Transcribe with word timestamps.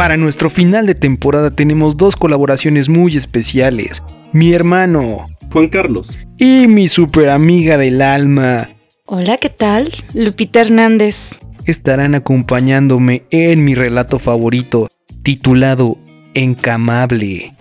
Para 0.00 0.16
nuestro 0.16 0.48
final 0.48 0.86
de 0.86 0.94
temporada 0.94 1.50
tenemos 1.50 1.98
dos 1.98 2.16
colaboraciones 2.16 2.88
muy 2.88 3.18
especiales. 3.18 4.02
Mi 4.32 4.54
hermano, 4.54 5.28
Juan 5.52 5.68
Carlos. 5.68 6.16
Y 6.38 6.68
mi 6.68 6.88
super 6.88 7.28
amiga 7.28 7.76
del 7.76 8.00
alma. 8.00 8.70
Hola, 9.04 9.36
¿qué 9.36 9.50
tal? 9.50 9.92
Lupita 10.14 10.62
Hernández. 10.62 11.18
Estarán 11.66 12.14
acompañándome 12.14 13.24
en 13.30 13.62
mi 13.62 13.74
relato 13.74 14.18
favorito, 14.18 14.88
titulado 15.22 15.98
Encamable. 16.32 17.54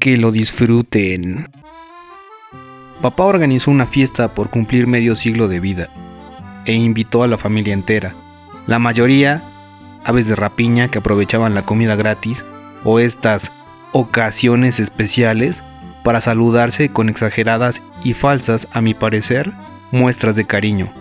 Que 0.00 0.16
lo 0.16 0.32
disfruten. 0.32 1.46
Papá 3.02 3.22
organizó 3.22 3.70
una 3.70 3.86
fiesta 3.86 4.34
por 4.34 4.50
cumplir 4.50 4.88
medio 4.88 5.14
siglo 5.14 5.46
de 5.46 5.60
vida 5.60 5.90
e 6.66 6.72
invitó 6.72 7.22
a 7.22 7.28
la 7.28 7.38
familia 7.38 7.72
entera. 7.72 8.16
La 8.66 8.80
mayoría, 8.80 9.44
aves 10.04 10.26
de 10.26 10.36
rapiña 10.36 10.88
que 10.88 10.98
aprovechaban 10.98 11.54
la 11.54 11.62
comida 11.62 11.96
gratis 11.96 12.44
o 12.84 12.98
estas 12.98 13.52
ocasiones 13.92 14.80
especiales 14.80 15.62
para 16.02 16.20
saludarse 16.20 16.90
con 16.90 17.08
exageradas 17.08 17.82
y 18.02 18.12
falsas, 18.12 18.68
a 18.72 18.80
mi 18.80 18.92
parecer, 18.94 19.52
muestras 19.90 20.36
de 20.36 20.46
cariño, 20.46 20.92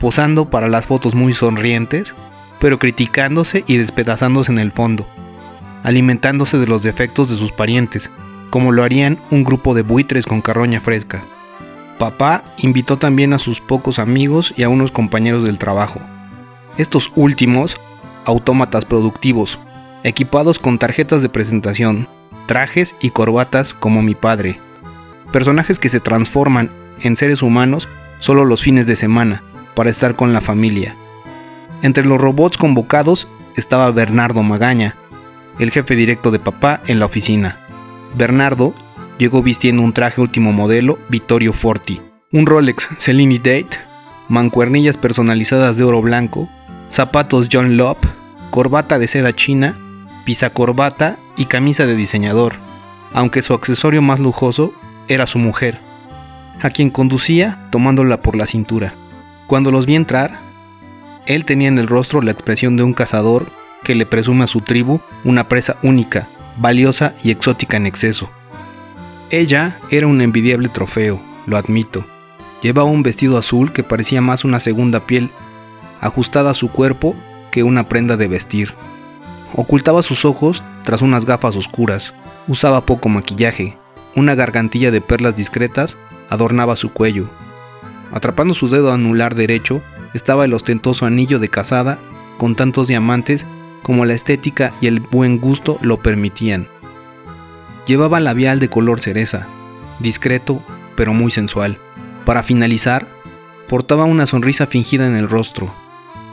posando 0.00 0.48
para 0.48 0.68
las 0.68 0.86
fotos 0.86 1.14
muy 1.14 1.34
sonrientes, 1.34 2.14
pero 2.58 2.78
criticándose 2.78 3.62
y 3.66 3.76
despedazándose 3.76 4.50
en 4.50 4.58
el 4.58 4.72
fondo, 4.72 5.06
alimentándose 5.84 6.58
de 6.58 6.66
los 6.66 6.82
defectos 6.82 7.28
de 7.28 7.36
sus 7.36 7.52
parientes, 7.52 8.10
como 8.50 8.72
lo 8.72 8.82
harían 8.82 9.18
un 9.30 9.44
grupo 9.44 9.74
de 9.74 9.82
buitres 9.82 10.24
con 10.24 10.40
carroña 10.40 10.80
fresca. 10.80 11.22
Papá 11.98 12.44
invitó 12.58 12.96
también 12.96 13.32
a 13.32 13.38
sus 13.38 13.60
pocos 13.60 13.98
amigos 13.98 14.54
y 14.56 14.62
a 14.62 14.68
unos 14.68 14.92
compañeros 14.92 15.42
del 15.42 15.58
trabajo. 15.58 16.00
Estos 16.78 17.12
últimos, 17.16 17.78
autómatas 18.28 18.84
productivos, 18.84 19.58
equipados 20.04 20.58
con 20.58 20.78
tarjetas 20.78 21.22
de 21.22 21.30
presentación, 21.30 22.06
trajes 22.46 22.94
y 23.00 23.10
corbatas 23.10 23.72
como 23.72 24.02
mi 24.02 24.14
padre. 24.14 24.60
Personajes 25.32 25.78
que 25.78 25.88
se 25.88 25.98
transforman 25.98 26.70
en 27.00 27.16
seres 27.16 27.40
humanos 27.40 27.88
solo 28.20 28.44
los 28.44 28.62
fines 28.62 28.86
de 28.86 28.96
semana, 28.96 29.42
para 29.74 29.90
estar 29.90 30.14
con 30.14 30.32
la 30.32 30.40
familia. 30.40 30.94
Entre 31.82 32.04
los 32.04 32.20
robots 32.20 32.58
convocados 32.58 33.28
estaba 33.56 33.90
Bernardo 33.92 34.42
Magaña, 34.42 34.94
el 35.58 35.70
jefe 35.70 35.96
directo 35.96 36.30
de 36.30 36.38
papá 36.38 36.80
en 36.86 36.98
la 36.98 37.06
oficina. 37.06 37.58
Bernardo 38.16 38.74
llegó 39.18 39.42
vistiendo 39.42 39.82
un 39.82 39.94
traje 39.94 40.20
último 40.20 40.52
modelo 40.52 40.98
Vittorio 41.08 41.52
Forti, 41.52 42.00
un 42.32 42.44
Rolex 42.44 42.88
Cellini 42.98 43.38
Date, 43.38 43.78
mancuernillas 44.28 44.98
personalizadas 44.98 45.76
de 45.76 45.84
oro 45.84 46.02
blanco, 46.02 46.48
zapatos 46.88 47.48
John 47.50 47.76
Lop, 47.76 47.98
corbata 48.50 48.98
de 48.98 49.08
seda 49.08 49.32
china 49.32 49.76
corbata 50.52 51.18
y 51.36 51.46
camisa 51.46 51.86
de 51.86 51.96
diseñador, 51.96 52.54
aunque 53.12 53.42
su 53.42 53.54
accesorio 53.54 54.02
más 54.02 54.20
lujoso 54.20 54.72
era 55.08 55.26
su 55.26 55.38
mujer, 55.38 55.80
a 56.60 56.70
quien 56.70 56.90
conducía 56.90 57.58
tomándola 57.70 58.20
por 58.20 58.36
la 58.36 58.46
cintura. 58.46 58.94
Cuando 59.46 59.70
los 59.70 59.86
vi 59.86 59.94
entrar, 59.94 60.38
él 61.26 61.44
tenía 61.44 61.68
en 61.68 61.78
el 61.78 61.86
rostro 61.86 62.20
la 62.20 62.30
expresión 62.30 62.76
de 62.76 62.82
un 62.82 62.92
cazador 62.92 63.46
que 63.84 63.94
le 63.94 64.04
presume 64.04 64.44
a 64.44 64.48
su 64.48 64.60
tribu 64.60 65.00
una 65.24 65.48
presa 65.48 65.76
única, 65.82 66.28
valiosa 66.58 67.14
y 67.22 67.30
exótica 67.30 67.76
en 67.78 67.86
exceso. 67.86 68.30
Ella 69.30 69.78
era 69.90 70.06
un 70.06 70.20
envidiable 70.20 70.68
trofeo, 70.68 71.20
lo 71.46 71.56
admito. 71.56 72.04
Llevaba 72.60 72.90
un 72.90 73.02
vestido 73.02 73.38
azul 73.38 73.72
que 73.72 73.82
parecía 73.82 74.20
más 74.20 74.44
una 74.44 74.60
segunda 74.60 75.06
piel, 75.06 75.30
ajustada 76.00 76.50
a 76.50 76.54
su 76.54 76.70
cuerpo 76.70 77.16
que 77.50 77.62
una 77.62 77.88
prenda 77.88 78.16
de 78.16 78.28
vestir. 78.28 78.74
Ocultaba 79.54 80.02
sus 80.02 80.24
ojos 80.24 80.62
tras 80.84 81.02
unas 81.02 81.24
gafas 81.24 81.56
oscuras, 81.56 82.14
usaba 82.46 82.84
poco 82.84 83.08
maquillaje, 83.08 83.78
una 84.14 84.34
gargantilla 84.34 84.90
de 84.90 85.00
perlas 85.00 85.36
discretas 85.36 85.96
adornaba 86.28 86.76
su 86.76 86.90
cuello. 86.90 87.28
Atrapando 88.12 88.54
su 88.54 88.68
dedo 88.68 88.92
anular 88.92 89.34
derecho 89.34 89.82
estaba 90.14 90.44
el 90.44 90.54
ostentoso 90.54 91.06
anillo 91.06 91.38
de 91.38 91.48
casada 91.48 91.98
con 92.38 92.54
tantos 92.54 92.88
diamantes 92.88 93.46
como 93.82 94.04
la 94.04 94.14
estética 94.14 94.72
y 94.80 94.86
el 94.86 95.00
buen 95.00 95.38
gusto 95.38 95.78
lo 95.82 95.98
permitían. 95.98 96.66
Llevaba 97.86 98.20
labial 98.20 98.60
de 98.60 98.68
color 98.68 99.00
cereza, 99.00 99.46
discreto 100.00 100.62
pero 100.96 101.14
muy 101.14 101.30
sensual. 101.30 101.78
Para 102.24 102.42
finalizar, 102.42 103.06
portaba 103.68 104.04
una 104.04 104.26
sonrisa 104.26 104.66
fingida 104.66 105.06
en 105.06 105.14
el 105.14 105.28
rostro. 105.28 105.72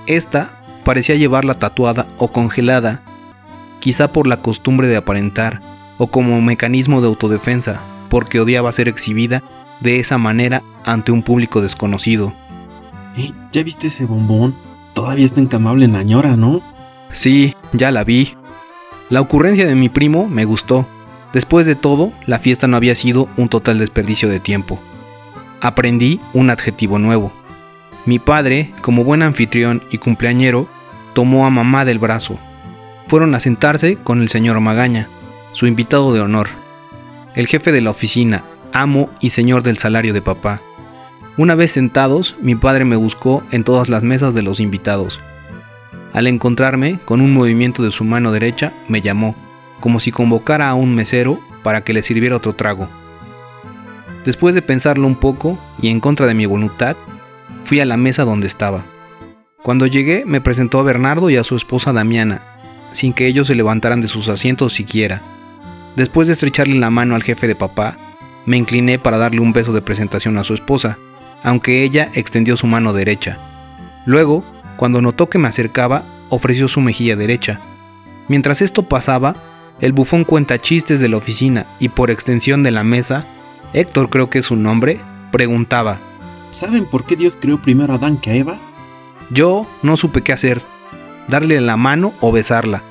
Esta 0.08 0.65
parecía 0.86 1.16
llevarla 1.16 1.56
tatuada 1.56 2.08
o 2.18 2.32
congelada, 2.32 3.02
quizá 3.82 4.14
por 4.14 4.28
la 4.28 4.42
costumbre 4.42 4.88
de 4.88 4.96
aparentar 4.96 5.62
o 5.98 6.08
como 6.08 6.42
mecanismo 6.42 7.02
de 7.02 7.08
autodefensa, 7.08 7.82
porque 8.10 8.40
odiaba 8.40 8.72
ser 8.72 8.88
exhibida 8.88 9.44
de 9.82 10.00
esa 10.00 10.18
manera 10.18 10.64
ante 10.86 11.12
un 11.12 11.24
público 11.24 11.62
desconocido. 11.62 12.34
¿Eh? 13.18 13.34
¿Ya 13.52 13.64
viste 13.64 13.88
ese 13.88 14.06
bombón? 14.06 14.56
Todavía 14.94 15.26
está 15.26 15.42
encamable 15.42 15.86
en 15.86 15.96
Añora, 15.96 16.38
¿no? 16.38 16.62
Sí, 17.12 17.54
ya 17.74 17.92
la 17.92 18.04
vi. 18.04 18.34
La 19.10 19.22
ocurrencia 19.22 19.66
de 19.66 19.76
mi 19.76 19.90
primo 19.90 20.28
me 20.28 20.46
gustó. 20.46 20.88
Después 21.34 21.66
de 21.66 21.76
todo, 21.76 22.14
la 22.26 22.40
fiesta 22.40 22.68
no 22.68 22.78
había 22.78 22.96
sido 22.96 23.28
un 23.36 23.50
total 23.50 23.80
desperdicio 23.80 24.30
de 24.30 24.40
tiempo. 24.40 24.80
Aprendí 25.62 26.20
un 26.34 26.50
adjetivo 26.50 27.00
nuevo. 27.00 27.34
Mi 28.06 28.20
padre, 28.20 28.74
como 28.82 29.04
buen 29.04 29.22
anfitrión 29.22 29.82
y 29.92 29.98
cumpleañero, 29.98 30.68
tomó 31.16 31.48
a 31.48 31.50
mamá 31.50 31.86
del 31.86 31.98
brazo. 31.98 32.38
Fueron 33.08 33.34
a 33.34 33.40
sentarse 33.40 33.96
con 33.96 34.22
el 34.22 34.30
señor 34.30 34.60
Magaña, 34.60 35.10
su 35.54 35.66
invitado 35.66 36.14
de 36.14 36.20
honor, 36.20 36.50
el 37.36 37.48
jefe 37.48 37.72
de 37.72 37.82
la 37.82 37.90
oficina, 37.90 38.44
amo 38.74 39.10
y 39.22 39.30
señor 39.32 39.64
del 39.64 39.78
salario 39.78 40.14
de 40.14 40.22
papá. 40.22 40.62
Una 41.38 41.56
vez 41.56 41.72
sentados, 41.72 42.36
mi 42.42 42.56
padre 42.56 42.86
me 42.86 42.98
buscó 42.98 43.44
en 43.52 43.64
todas 43.64 43.90
las 43.90 44.04
mesas 44.04 44.34
de 44.34 44.42
los 44.42 44.60
invitados. 44.60 45.20
Al 46.14 46.28
encontrarme, 46.28 47.00
con 47.06 47.22
un 47.22 47.34
movimiento 47.34 47.82
de 47.82 47.92
su 47.92 48.04
mano 48.04 48.32
derecha, 48.32 48.74
me 48.88 49.02
llamó, 49.02 49.36
como 49.80 50.00
si 50.00 50.12
convocara 50.12 50.70
a 50.70 50.76
un 50.76 50.96
mesero 50.96 51.40
para 51.64 51.84
que 51.84 51.94
le 51.94 52.02
sirviera 52.02 52.36
otro 52.36 52.54
trago. 52.54 52.90
Después 54.26 54.54
de 54.54 54.62
pensarlo 54.62 55.08
un 55.08 55.16
poco 55.16 55.58
y 55.82 55.90
en 55.90 56.00
contra 56.02 56.26
de 56.26 56.34
mi 56.34 56.46
voluntad, 56.46 56.98
fui 57.64 57.80
a 57.80 57.86
la 57.86 57.96
mesa 57.96 58.26
donde 58.26 58.48
estaba. 58.48 58.84
Cuando 59.66 59.88
llegué 59.88 60.26
me 60.28 60.42
presentó 60.42 60.78
a 60.78 60.84
Bernardo 60.84 61.32
y 61.32 61.38
a 61.38 61.44
su 61.44 61.56
esposa 61.56 61.92
Damiana, 61.92 62.44
sin 62.92 63.14
que 63.14 63.26
ellos 63.26 63.48
se 63.48 63.56
levantaran 63.56 64.00
de 64.00 64.08
sus 64.08 64.30
asientos 64.30 64.74
siquiera. 64.74 65.24
Después 65.96 66.28
de 66.28 66.34
estrecharle 66.34 66.76
la 66.76 66.92
mano 66.92 67.16
al 67.16 67.24
jefe 67.24 67.48
de 67.48 67.56
papá, 67.56 67.98
me 68.46 68.58
incliné 68.58 69.00
para 69.00 69.18
darle 69.18 69.40
un 69.40 69.54
beso 69.54 69.74
de 69.74 69.82
presentación 69.82 70.38
a 70.38 70.44
su 70.44 70.54
esposa, 70.54 71.00
aunque 71.42 71.84
ella 71.84 72.12
extendió 72.14 72.56
su 72.58 72.68
mano 72.68 72.94
derecha. 72.94 73.40
Luego, 74.06 74.46
cuando 74.78 75.02
notó 75.02 75.32
que 75.32 75.40
me 75.40 75.48
acercaba, 75.48 76.06
ofreció 76.30 76.68
su 76.68 76.80
mejilla 76.82 77.16
derecha. 77.16 77.60
Mientras 78.28 78.62
esto 78.62 78.84
pasaba, 78.84 79.36
el 79.82 79.94
bufón 79.94 80.26
cuenta 80.26 80.60
chistes 80.60 81.00
de 81.00 81.10
la 81.10 81.18
oficina 81.18 81.66
y 81.80 81.90
por 81.90 82.12
extensión 82.12 82.62
de 82.62 82.70
la 82.70 82.84
mesa, 82.84 83.26
Héctor 83.74 84.12
creo 84.12 84.30
que 84.30 84.38
es 84.38 84.46
su 84.46 84.58
nombre, 84.58 85.00
preguntaba, 85.32 85.98
¿Saben 86.52 86.86
por 86.86 87.08
qué 87.08 87.16
Dios 87.16 87.36
creó 87.42 87.60
primero 87.60 87.94
a 87.94 87.96
Adán 87.96 88.18
que 88.18 88.30
a 88.30 88.36
Eva? 88.36 88.60
Yo 89.30 89.68
no 89.82 89.98
supe 89.98 90.22
qué 90.22 90.34
hacer, 90.34 90.62
darle 91.28 91.60
la 91.62 91.78
mano 91.78 92.14
o 92.22 92.32
besarla. 92.32 92.84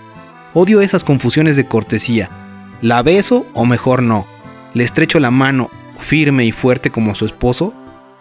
Odio 0.52 0.80
esas 0.80 1.04
confusiones 1.04 1.56
de 1.56 1.66
cortesía. 1.66 2.28
¿La 2.80 3.02
beso 3.02 3.46
o 3.54 3.64
mejor 3.66 4.02
no? 4.02 4.26
¿Le 4.72 4.84
estrecho 4.84 5.20
la 5.20 5.30
mano 5.30 5.70
firme 5.98 6.44
y 6.44 6.52
fuerte 6.52 6.90
como 6.90 7.14
su 7.14 7.24
esposo, 7.24 7.72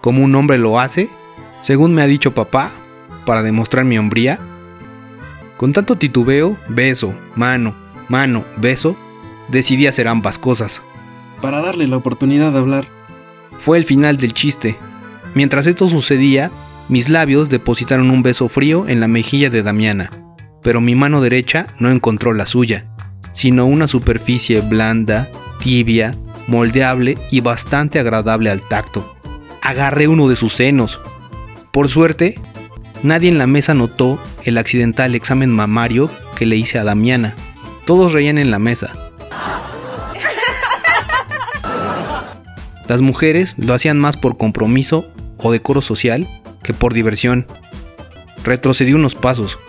como 0.01 0.23
un 0.23 0.35
hombre 0.35 0.57
lo 0.57 0.79
hace, 0.79 1.09
según 1.61 1.93
me 1.93 2.01
ha 2.01 2.07
dicho 2.07 2.33
papá, 2.33 2.71
para 3.25 3.43
demostrar 3.43 3.85
mi 3.85 3.97
hombría? 3.97 4.39
Con 5.57 5.73
tanto 5.73 5.95
titubeo, 5.95 6.57
beso, 6.69 7.13
mano, 7.35 7.73
mano, 8.09 8.43
beso, 8.57 8.95
decidí 9.49 9.87
hacer 9.87 10.07
ambas 10.07 10.37
cosas. 10.37 10.81
Para 11.41 11.61
darle 11.61 11.87
la 11.87 11.97
oportunidad 11.97 12.51
de 12.51 12.59
hablar. 12.59 12.85
Fue 13.59 13.77
el 13.77 13.85
final 13.85 14.17
del 14.17 14.33
chiste, 14.33 14.77
Mientras 15.35 15.65
esto 15.65 15.87
sucedía, 15.87 16.51
mis 16.89 17.09
labios 17.09 17.49
depositaron 17.49 18.11
un 18.11 18.23
beso 18.23 18.49
frío 18.49 18.87
en 18.87 18.99
la 18.99 19.07
mejilla 19.07 19.49
de 19.49 19.63
Damiana, 19.63 20.09
pero 20.61 20.81
mi 20.81 20.95
mano 20.95 21.21
derecha 21.21 21.67
no 21.79 21.89
encontró 21.89 22.33
la 22.33 22.45
suya, 22.45 22.85
sino 23.31 23.65
una 23.65 23.87
superficie 23.87 24.61
blanda, 24.61 25.29
tibia, 25.59 26.15
moldeable 26.47 27.17
y 27.31 27.41
bastante 27.41 27.99
agradable 27.99 28.49
al 28.49 28.61
tacto. 28.61 29.15
Agarré 29.61 30.07
uno 30.07 30.27
de 30.27 30.35
sus 30.35 30.53
senos. 30.53 30.99
Por 31.71 31.87
suerte, 31.87 32.35
nadie 33.01 33.29
en 33.29 33.37
la 33.37 33.47
mesa 33.47 33.73
notó 33.73 34.19
el 34.43 34.57
accidental 34.57 35.15
examen 35.15 35.49
mamario 35.49 36.09
que 36.35 36.45
le 36.45 36.57
hice 36.57 36.79
a 36.79 36.83
Damiana. 36.83 37.33
Todos 37.85 38.13
reían 38.13 38.37
en 38.37 38.51
la 38.51 38.59
mesa. 38.59 38.93
Las 42.87 43.01
mujeres 43.01 43.55
lo 43.57 43.73
hacían 43.73 43.97
más 43.97 44.17
por 44.17 44.37
compromiso 44.37 45.07
o 45.37 45.51
decoro 45.51 45.81
social 45.81 46.27
que 46.63 46.73
por 46.73 46.93
diversión. 46.93 47.45
Retrocedí 48.43 48.93
unos 48.93 49.15
pasos. 49.15 49.59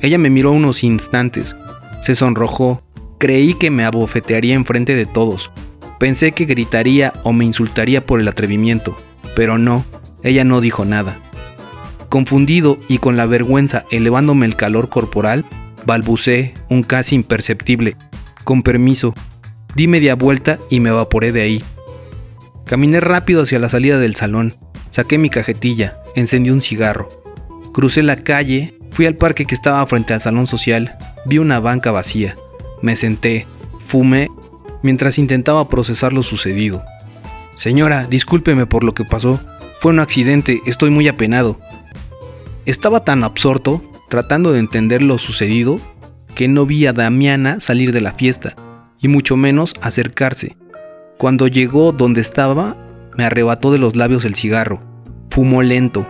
Ella 0.00 0.18
me 0.18 0.30
miró 0.30 0.52
unos 0.52 0.84
instantes. 0.84 1.54
Se 2.00 2.14
sonrojó. 2.14 2.82
Creí 3.18 3.54
que 3.54 3.70
me 3.70 3.84
abofetearía 3.84 4.54
enfrente 4.54 4.94
de 4.94 5.06
todos. 5.06 5.50
Pensé 5.98 6.32
que 6.32 6.44
gritaría 6.44 7.12
o 7.22 7.32
me 7.32 7.44
insultaría 7.44 8.04
por 8.04 8.20
el 8.20 8.28
atrevimiento, 8.28 8.96
pero 9.36 9.58
no, 9.58 9.84
ella 10.22 10.44
no 10.44 10.60
dijo 10.60 10.84
nada. 10.84 11.18
Confundido 12.08 12.78
y 12.88 12.98
con 12.98 13.16
la 13.16 13.26
vergüenza 13.26 13.84
elevándome 13.90 14.46
el 14.46 14.56
calor 14.56 14.88
corporal, 14.88 15.44
balbucé 15.86 16.54
un 16.68 16.82
casi 16.82 17.14
imperceptible. 17.14 17.96
Con 18.44 18.62
permiso. 18.62 19.14
Di 19.74 19.88
media 19.88 20.14
vuelta 20.14 20.58
y 20.70 20.80
me 20.80 20.90
evaporé 20.90 21.32
de 21.32 21.42
ahí. 21.42 21.64
Caminé 22.66 23.00
rápido 23.00 23.42
hacia 23.42 23.58
la 23.58 23.68
salida 23.68 23.98
del 23.98 24.14
salón. 24.14 24.54
Saqué 24.94 25.18
mi 25.18 25.28
cajetilla, 25.28 25.98
encendí 26.14 26.50
un 26.50 26.62
cigarro. 26.62 27.08
Crucé 27.72 28.04
la 28.04 28.14
calle, 28.14 28.78
fui 28.92 29.06
al 29.06 29.16
parque 29.16 29.44
que 29.44 29.56
estaba 29.56 29.84
frente 29.88 30.14
al 30.14 30.20
salón 30.20 30.46
social, 30.46 30.96
vi 31.26 31.38
una 31.38 31.58
banca 31.58 31.90
vacía. 31.90 32.36
Me 32.80 32.94
senté, 32.94 33.48
fumé, 33.84 34.30
mientras 34.84 35.18
intentaba 35.18 35.68
procesar 35.68 36.12
lo 36.12 36.22
sucedido. 36.22 36.84
Señora, 37.56 38.06
discúlpeme 38.06 38.66
por 38.66 38.84
lo 38.84 38.94
que 38.94 39.04
pasó. 39.04 39.40
Fue 39.80 39.90
un 39.90 39.98
accidente, 39.98 40.60
estoy 40.64 40.90
muy 40.90 41.08
apenado. 41.08 41.58
Estaba 42.64 43.04
tan 43.04 43.24
absorto, 43.24 43.82
tratando 44.08 44.52
de 44.52 44.60
entender 44.60 45.02
lo 45.02 45.18
sucedido, 45.18 45.80
que 46.36 46.46
no 46.46 46.66
vi 46.66 46.86
a 46.86 46.92
Damiana 46.92 47.58
salir 47.58 47.90
de 47.90 48.00
la 48.00 48.12
fiesta, 48.12 48.54
y 49.00 49.08
mucho 49.08 49.36
menos 49.36 49.74
acercarse. 49.80 50.56
Cuando 51.18 51.48
llegó 51.48 51.90
donde 51.90 52.20
estaba, 52.20 52.76
me 53.16 53.24
arrebató 53.24 53.72
de 53.72 53.78
los 53.78 53.96
labios 53.96 54.24
el 54.24 54.34
cigarro. 54.34 54.80
Fumó 55.30 55.62
lento, 55.62 56.06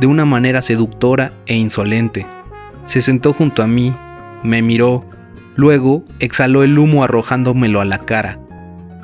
de 0.00 0.06
una 0.06 0.24
manera 0.24 0.62
seductora 0.62 1.32
e 1.46 1.56
insolente. 1.56 2.26
Se 2.84 3.02
sentó 3.02 3.32
junto 3.32 3.62
a 3.62 3.66
mí, 3.66 3.94
me 4.42 4.62
miró, 4.62 5.04
luego 5.56 6.04
exhaló 6.18 6.62
el 6.62 6.78
humo 6.78 7.04
arrojándomelo 7.04 7.80
a 7.80 7.84
la 7.84 7.98
cara, 7.98 8.38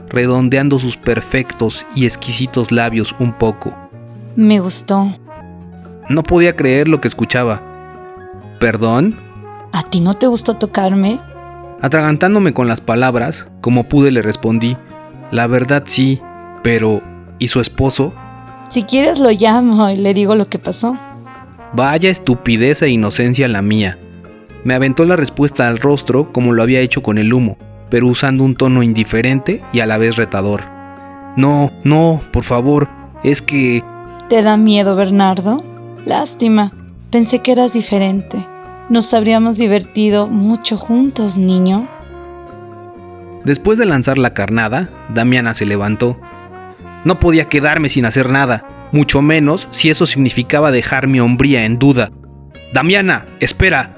redondeando 0.08 0.78
sus 0.78 0.96
perfectos 0.96 1.86
y 1.94 2.06
exquisitos 2.06 2.72
labios 2.72 3.14
un 3.18 3.32
poco. 3.32 3.76
Me 4.36 4.60
gustó. 4.60 5.14
No 6.08 6.22
podía 6.22 6.56
creer 6.56 6.88
lo 6.88 7.00
que 7.00 7.08
escuchaba. 7.08 7.62
¿Perdón? 8.60 9.16
¿A 9.72 9.82
ti 9.82 10.00
no 10.00 10.14
te 10.14 10.26
gustó 10.26 10.54
tocarme? 10.54 11.20
Atragantándome 11.82 12.54
con 12.54 12.68
las 12.68 12.80
palabras, 12.80 13.46
como 13.60 13.84
pude 13.84 14.10
le 14.10 14.22
respondí, 14.22 14.76
la 15.30 15.46
verdad 15.46 15.82
sí, 15.84 16.22
pero 16.62 17.02
¿y 17.38 17.48
su 17.48 17.60
esposo? 17.60 18.12
Si 18.68 18.82
quieres 18.82 19.18
lo 19.18 19.30
llamo 19.30 19.88
y 19.90 19.96
le 19.96 20.14
digo 20.14 20.34
lo 20.34 20.48
que 20.48 20.58
pasó. 20.58 20.96
Vaya 21.72 22.10
estupidez 22.10 22.82
e 22.82 22.88
inocencia 22.88 23.48
la 23.48 23.62
mía. 23.62 23.98
Me 24.64 24.74
aventó 24.74 25.04
la 25.04 25.16
respuesta 25.16 25.68
al 25.68 25.78
rostro 25.78 26.32
como 26.32 26.52
lo 26.52 26.62
había 26.62 26.80
hecho 26.80 27.02
con 27.02 27.18
el 27.18 27.32
humo, 27.32 27.56
pero 27.90 28.08
usando 28.08 28.44
un 28.44 28.56
tono 28.56 28.82
indiferente 28.82 29.62
y 29.72 29.80
a 29.80 29.86
la 29.86 29.98
vez 29.98 30.16
retador. 30.16 30.64
No, 31.36 31.70
no, 31.84 32.20
por 32.32 32.44
favor, 32.44 32.88
es 33.22 33.42
que... 33.42 33.82
¿Te 34.28 34.42
da 34.42 34.56
miedo, 34.56 34.96
Bernardo? 34.96 35.62
Lástima, 36.04 36.72
pensé 37.10 37.40
que 37.40 37.52
eras 37.52 37.72
diferente. 37.72 38.44
Nos 38.88 39.12
habríamos 39.12 39.56
divertido 39.56 40.28
mucho 40.28 40.76
juntos, 40.76 41.36
niño. 41.36 41.86
Después 43.44 43.78
de 43.78 43.86
lanzar 43.86 44.18
la 44.18 44.34
carnada, 44.34 44.90
Damiana 45.08 45.54
se 45.54 45.66
levantó. 45.66 46.18
No 47.06 47.20
podía 47.20 47.44
quedarme 47.44 47.88
sin 47.88 48.04
hacer 48.04 48.30
nada, 48.30 48.88
mucho 48.90 49.22
menos 49.22 49.68
si 49.70 49.90
eso 49.90 50.06
significaba 50.06 50.72
dejar 50.72 51.06
mi 51.06 51.20
hombría 51.20 51.64
en 51.64 51.78
duda. 51.78 52.10
Damiana, 52.72 53.26
espera. 53.38 53.94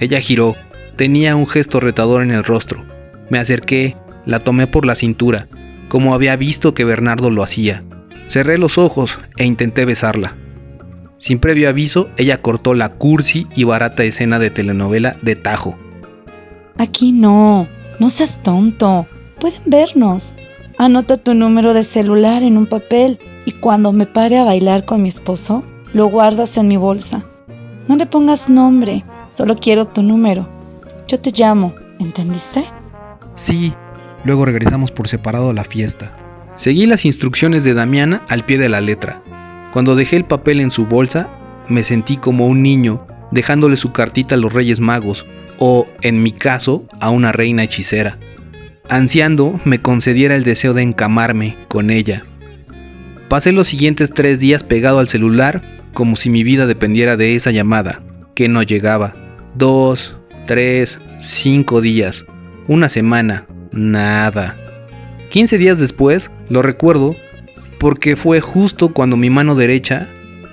Ella 0.00 0.20
giró. 0.20 0.54
Tenía 0.96 1.34
un 1.34 1.46
gesto 1.46 1.80
retador 1.80 2.22
en 2.22 2.30
el 2.30 2.44
rostro. 2.44 2.84
Me 3.30 3.38
acerqué, 3.38 3.96
la 4.26 4.40
tomé 4.40 4.66
por 4.66 4.84
la 4.84 4.96
cintura, 4.96 5.48
como 5.88 6.12
había 6.12 6.36
visto 6.36 6.74
que 6.74 6.84
Bernardo 6.84 7.30
lo 7.30 7.42
hacía. 7.42 7.84
Cerré 8.28 8.58
los 8.58 8.76
ojos 8.76 9.18
e 9.38 9.46
intenté 9.46 9.86
besarla. 9.86 10.36
Sin 11.16 11.38
previo 11.38 11.70
aviso, 11.70 12.10
ella 12.18 12.42
cortó 12.42 12.74
la 12.74 12.90
cursi 12.90 13.46
y 13.56 13.64
barata 13.64 14.04
escena 14.04 14.38
de 14.38 14.50
telenovela 14.50 15.16
de 15.22 15.36
Tajo. 15.36 15.78
Aquí 16.76 17.12
no, 17.12 17.66
no 17.98 18.10
seas 18.10 18.42
tonto. 18.42 19.06
Pueden 19.40 19.62
vernos. 19.64 20.34
Anota 20.78 21.16
tu 21.16 21.32
número 21.32 21.72
de 21.72 21.84
celular 21.84 22.42
en 22.42 22.58
un 22.58 22.66
papel 22.66 23.18
y 23.46 23.52
cuando 23.52 23.92
me 23.92 24.04
pare 24.04 24.36
a 24.36 24.44
bailar 24.44 24.84
con 24.84 25.02
mi 25.02 25.08
esposo, 25.08 25.64
lo 25.94 26.06
guardas 26.08 26.58
en 26.58 26.68
mi 26.68 26.76
bolsa. 26.76 27.24
No 27.88 27.96
le 27.96 28.04
pongas 28.04 28.50
nombre, 28.50 29.02
solo 29.34 29.56
quiero 29.56 29.86
tu 29.86 30.02
número. 30.02 30.46
Yo 31.08 31.18
te 31.18 31.30
llamo, 31.30 31.74
¿entendiste? 31.98 32.64
Sí. 33.36 33.72
Luego 34.24 34.44
regresamos 34.44 34.92
por 34.92 35.08
separado 35.08 35.50
a 35.50 35.54
la 35.54 35.64
fiesta. 35.64 36.12
Seguí 36.56 36.84
las 36.84 37.06
instrucciones 37.06 37.64
de 37.64 37.72
Damiana 37.72 38.22
al 38.28 38.44
pie 38.44 38.58
de 38.58 38.68
la 38.68 38.82
letra. 38.82 39.22
Cuando 39.72 39.96
dejé 39.96 40.16
el 40.16 40.24
papel 40.26 40.60
en 40.60 40.70
su 40.70 40.84
bolsa, 40.84 41.30
me 41.68 41.84
sentí 41.84 42.18
como 42.18 42.46
un 42.46 42.62
niño 42.62 43.06
dejándole 43.30 43.76
su 43.78 43.92
cartita 43.92 44.34
a 44.34 44.38
los 44.38 44.52
Reyes 44.52 44.80
Magos, 44.80 45.24
o, 45.58 45.86
en 46.02 46.22
mi 46.22 46.32
caso, 46.32 46.84
a 47.00 47.08
una 47.08 47.32
reina 47.32 47.62
hechicera. 47.62 48.18
Ansiando 48.88 49.58
me 49.64 49.80
concediera 49.80 50.36
el 50.36 50.44
deseo 50.44 50.72
de 50.72 50.82
encamarme 50.82 51.56
con 51.68 51.90
ella. 51.90 52.24
Pasé 53.28 53.50
los 53.50 53.66
siguientes 53.66 54.12
tres 54.12 54.38
días 54.38 54.62
pegado 54.62 55.00
al 55.00 55.08
celular 55.08 55.60
como 55.92 56.14
si 56.14 56.30
mi 56.30 56.44
vida 56.44 56.66
dependiera 56.66 57.16
de 57.16 57.34
esa 57.34 57.50
llamada, 57.50 58.02
que 58.34 58.48
no 58.48 58.62
llegaba. 58.62 59.14
Dos, 59.56 60.16
tres, 60.46 61.00
cinco 61.18 61.80
días, 61.80 62.24
una 62.68 62.88
semana, 62.88 63.46
nada. 63.72 64.56
Quince 65.30 65.58
días 65.58 65.78
después, 65.78 66.30
lo 66.48 66.62
recuerdo, 66.62 67.16
porque 67.80 68.14
fue 68.14 68.40
justo 68.40 68.90
cuando 68.92 69.16
mi 69.16 69.30
mano 69.30 69.56
derecha 69.56 70.06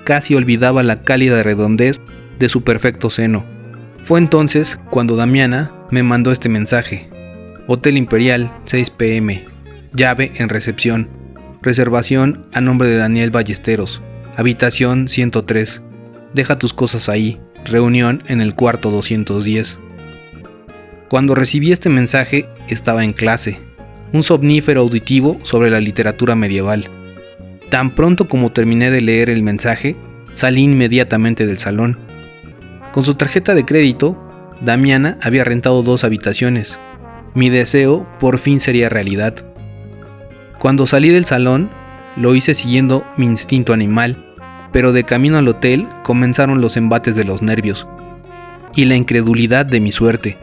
casi 0.04 0.34
olvidaba 0.34 0.82
la 0.82 1.02
cálida 1.02 1.42
redondez 1.44 2.00
de 2.40 2.48
su 2.48 2.64
perfecto 2.64 3.10
seno. 3.10 3.44
Fue 4.04 4.18
entonces 4.18 4.80
cuando 4.90 5.14
Damiana 5.14 5.72
me 5.90 6.02
mandó 6.02 6.32
este 6.32 6.48
mensaje. 6.48 7.13
Hotel 7.66 7.96
Imperial, 7.96 8.52
6 8.66 8.90
pm. 8.90 9.46
Llave 9.94 10.32
en 10.36 10.50
recepción. 10.50 11.08
Reservación 11.62 12.46
a 12.52 12.60
nombre 12.60 12.88
de 12.88 12.98
Daniel 12.98 13.30
Ballesteros. 13.30 14.02
Habitación 14.36 15.08
103. 15.08 15.80
Deja 16.34 16.58
tus 16.58 16.74
cosas 16.74 17.08
ahí. 17.08 17.40
Reunión 17.64 18.22
en 18.26 18.42
el 18.42 18.54
cuarto 18.54 18.90
210. 18.90 19.78
Cuando 21.08 21.34
recibí 21.34 21.72
este 21.72 21.88
mensaje 21.88 22.46
estaba 22.68 23.02
en 23.02 23.14
clase. 23.14 23.58
Un 24.12 24.22
somnífero 24.24 24.82
auditivo 24.82 25.40
sobre 25.42 25.70
la 25.70 25.80
literatura 25.80 26.34
medieval. 26.34 26.90
Tan 27.70 27.94
pronto 27.94 28.28
como 28.28 28.52
terminé 28.52 28.90
de 28.90 29.00
leer 29.00 29.30
el 29.30 29.42
mensaje, 29.42 29.96
salí 30.34 30.64
inmediatamente 30.64 31.46
del 31.46 31.56
salón. 31.56 31.98
Con 32.92 33.04
su 33.04 33.14
tarjeta 33.14 33.54
de 33.54 33.64
crédito, 33.64 34.20
Damiana 34.60 35.18
había 35.22 35.44
rentado 35.44 35.82
dos 35.82 36.04
habitaciones, 36.04 36.78
mi 37.34 37.50
deseo 37.50 38.06
por 38.20 38.38
fin 38.38 38.60
sería 38.60 38.88
realidad. 38.88 39.34
Cuando 40.58 40.86
salí 40.86 41.10
del 41.10 41.24
salón, 41.24 41.68
lo 42.16 42.34
hice 42.34 42.54
siguiendo 42.54 43.04
mi 43.16 43.26
instinto 43.26 43.72
animal, 43.72 44.24
pero 44.72 44.92
de 44.92 45.04
camino 45.04 45.36
al 45.36 45.48
hotel 45.48 45.86
comenzaron 46.04 46.60
los 46.60 46.76
embates 46.76 47.16
de 47.16 47.24
los 47.24 47.42
nervios 47.42 47.86
y 48.74 48.84
la 48.84 48.94
incredulidad 48.94 49.66
de 49.66 49.80
mi 49.80 49.92
suerte. 49.92 50.38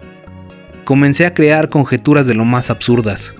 Comencé 0.83 1.25
a 1.25 1.33
crear 1.33 1.69
conjeturas 1.69 2.27
de 2.27 2.33
lo 2.33 2.43
más 2.43 2.69
absurdas. 2.69 3.33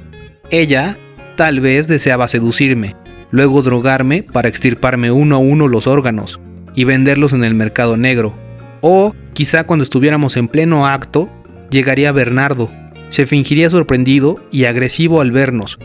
Ella 0.50 0.98
tal 1.36 1.60
vez 1.60 1.88
deseaba 1.88 2.28
seducirme, 2.28 2.96
luego 3.32 3.62
drogarme 3.62 4.24
para 4.24 4.48
extirparme 4.48 5.12
uno 5.12 5.36
a 5.36 5.40
uno 5.40 5.68
los 5.68 5.88
órganos 5.88 6.40
y 6.74 6.86
venderlos 6.86 7.34
en 7.34 7.44
el 7.44 7.54
mercado 7.54 7.98
negro. 7.98 8.34
O 8.80 9.14
quizá 9.34 9.66
cuando 9.66 9.84
estuviéramos 9.84 10.38
en 10.38 10.48
pleno 10.48 10.88
acto, 10.88 11.30
llegaría 11.70 12.12
Bernardo 12.12 12.70
se 13.12 13.28
fingiría 13.28 13.70
sorprendido 13.70 14.40
y 14.52 14.66
agresivo 14.66 15.22
al 15.22 15.32
vernos, 15.32 15.78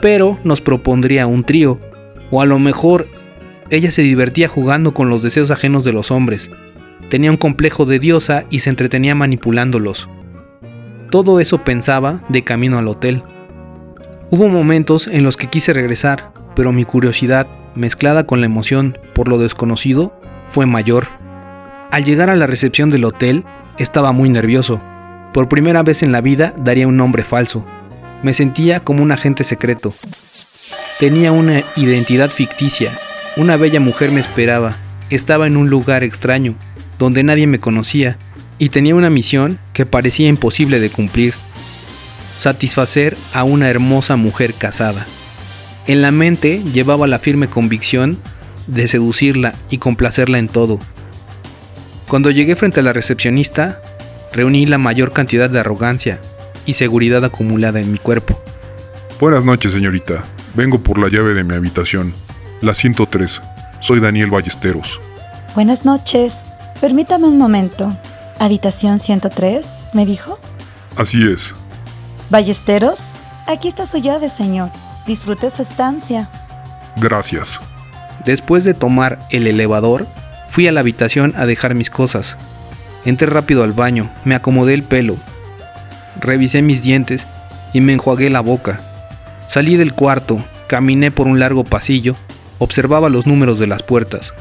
pero 0.00 0.38
nos 0.44 0.60
propondría 0.60 1.26
un 1.26 1.42
trío, 1.42 1.80
o 2.30 2.42
a 2.42 2.46
lo 2.46 2.58
mejor 2.58 3.08
ella 3.70 3.90
se 3.90 4.02
divertía 4.02 4.48
jugando 4.48 4.92
con 4.92 5.08
los 5.08 5.22
deseos 5.22 5.50
ajenos 5.50 5.82
de 5.82 5.92
los 5.92 6.10
hombres, 6.10 6.50
tenía 7.08 7.30
un 7.30 7.38
complejo 7.38 7.86
de 7.86 7.98
diosa 7.98 8.44
y 8.50 8.60
se 8.60 8.70
entretenía 8.70 9.14
manipulándolos. 9.14 10.08
Todo 11.10 11.40
eso 11.40 11.64
pensaba 11.64 12.22
de 12.28 12.44
camino 12.44 12.78
al 12.78 12.88
hotel. 12.88 13.22
Hubo 14.30 14.48
momentos 14.48 15.06
en 15.06 15.22
los 15.22 15.36
que 15.38 15.46
quise 15.46 15.72
regresar, 15.72 16.32
pero 16.54 16.70
mi 16.70 16.84
curiosidad, 16.84 17.46
mezclada 17.74 18.26
con 18.26 18.40
la 18.40 18.46
emoción 18.46 18.98
por 19.14 19.28
lo 19.28 19.38
desconocido, 19.38 20.20
fue 20.48 20.66
mayor. 20.66 21.06
Al 21.90 22.04
llegar 22.04 22.28
a 22.28 22.36
la 22.36 22.46
recepción 22.46 22.90
del 22.90 23.04
hotel, 23.04 23.44
estaba 23.78 24.12
muy 24.12 24.28
nervioso, 24.28 24.82
por 25.34 25.48
primera 25.48 25.82
vez 25.82 26.04
en 26.04 26.12
la 26.12 26.20
vida 26.20 26.54
daría 26.56 26.86
un 26.86 26.96
nombre 26.96 27.24
falso. 27.24 27.66
Me 28.22 28.32
sentía 28.32 28.78
como 28.78 29.02
un 29.02 29.10
agente 29.10 29.42
secreto. 29.42 29.92
Tenía 31.00 31.32
una 31.32 31.64
identidad 31.74 32.30
ficticia. 32.30 32.92
Una 33.36 33.56
bella 33.56 33.80
mujer 33.80 34.12
me 34.12 34.20
esperaba. 34.20 34.76
Estaba 35.10 35.48
en 35.48 35.56
un 35.56 35.68
lugar 35.68 36.04
extraño, 36.04 36.54
donde 37.00 37.24
nadie 37.24 37.48
me 37.48 37.58
conocía, 37.58 38.16
y 38.60 38.68
tenía 38.68 38.94
una 38.94 39.10
misión 39.10 39.58
que 39.72 39.86
parecía 39.86 40.28
imposible 40.28 40.78
de 40.78 40.90
cumplir. 40.90 41.34
Satisfacer 42.36 43.16
a 43.32 43.42
una 43.42 43.68
hermosa 43.68 44.14
mujer 44.14 44.54
casada. 44.54 45.04
En 45.88 46.00
la 46.00 46.12
mente 46.12 46.62
llevaba 46.72 47.08
la 47.08 47.18
firme 47.18 47.48
convicción 47.48 48.20
de 48.68 48.86
seducirla 48.86 49.54
y 49.68 49.78
complacerla 49.78 50.38
en 50.38 50.46
todo. 50.46 50.78
Cuando 52.06 52.30
llegué 52.30 52.54
frente 52.54 52.78
a 52.78 52.84
la 52.84 52.92
recepcionista, 52.92 53.80
reuní 54.34 54.66
la 54.66 54.78
mayor 54.78 55.12
cantidad 55.12 55.48
de 55.48 55.60
arrogancia 55.60 56.20
y 56.66 56.72
seguridad 56.74 57.24
acumulada 57.24 57.80
en 57.80 57.92
mi 57.92 57.98
cuerpo. 57.98 58.42
Buenas 59.20 59.44
noches, 59.44 59.72
señorita. 59.72 60.24
Vengo 60.54 60.82
por 60.82 60.98
la 60.98 61.08
llave 61.08 61.34
de 61.34 61.44
mi 61.44 61.54
habitación, 61.54 62.12
la 62.60 62.74
103. 62.74 63.40
Soy 63.80 64.00
Daniel 64.00 64.30
Ballesteros. 64.30 65.00
Buenas 65.54 65.84
noches. 65.84 66.32
Permítame 66.80 67.26
un 67.26 67.38
momento. 67.38 67.96
¿Habitación 68.40 68.98
103? 68.98 69.64
¿Me 69.92 70.04
dijo? 70.04 70.38
Así 70.96 71.26
es. 71.26 71.54
¿Ballesteros? 72.28 72.98
Aquí 73.46 73.68
está 73.68 73.86
su 73.86 73.98
llave, 73.98 74.30
señor. 74.30 74.70
Disfrute 75.06 75.50
su 75.50 75.62
estancia. 75.62 76.28
Gracias. 76.96 77.60
Después 78.24 78.64
de 78.64 78.74
tomar 78.74 79.20
el 79.30 79.46
elevador, 79.46 80.08
fui 80.48 80.66
a 80.66 80.72
la 80.72 80.80
habitación 80.80 81.34
a 81.36 81.46
dejar 81.46 81.74
mis 81.74 81.90
cosas. 81.90 82.36
Entré 83.04 83.26
rápido 83.28 83.62
al 83.62 83.72
baño, 83.72 84.10
me 84.24 84.34
acomodé 84.34 84.74
el 84.74 84.82
pelo, 84.82 85.18
revisé 86.20 86.62
mis 86.62 86.82
dientes 86.82 87.26
y 87.72 87.80
me 87.80 87.92
enjuagué 87.92 88.30
la 88.30 88.40
boca. 88.40 88.80
Salí 89.46 89.76
del 89.76 89.92
cuarto, 89.92 90.42
caminé 90.66 91.10
por 91.10 91.26
un 91.26 91.38
largo 91.38 91.64
pasillo, 91.64 92.16
observaba 92.58 93.10
los 93.10 93.26
números 93.26 93.58
de 93.58 93.66
las 93.66 93.82
puertas. 93.82 94.32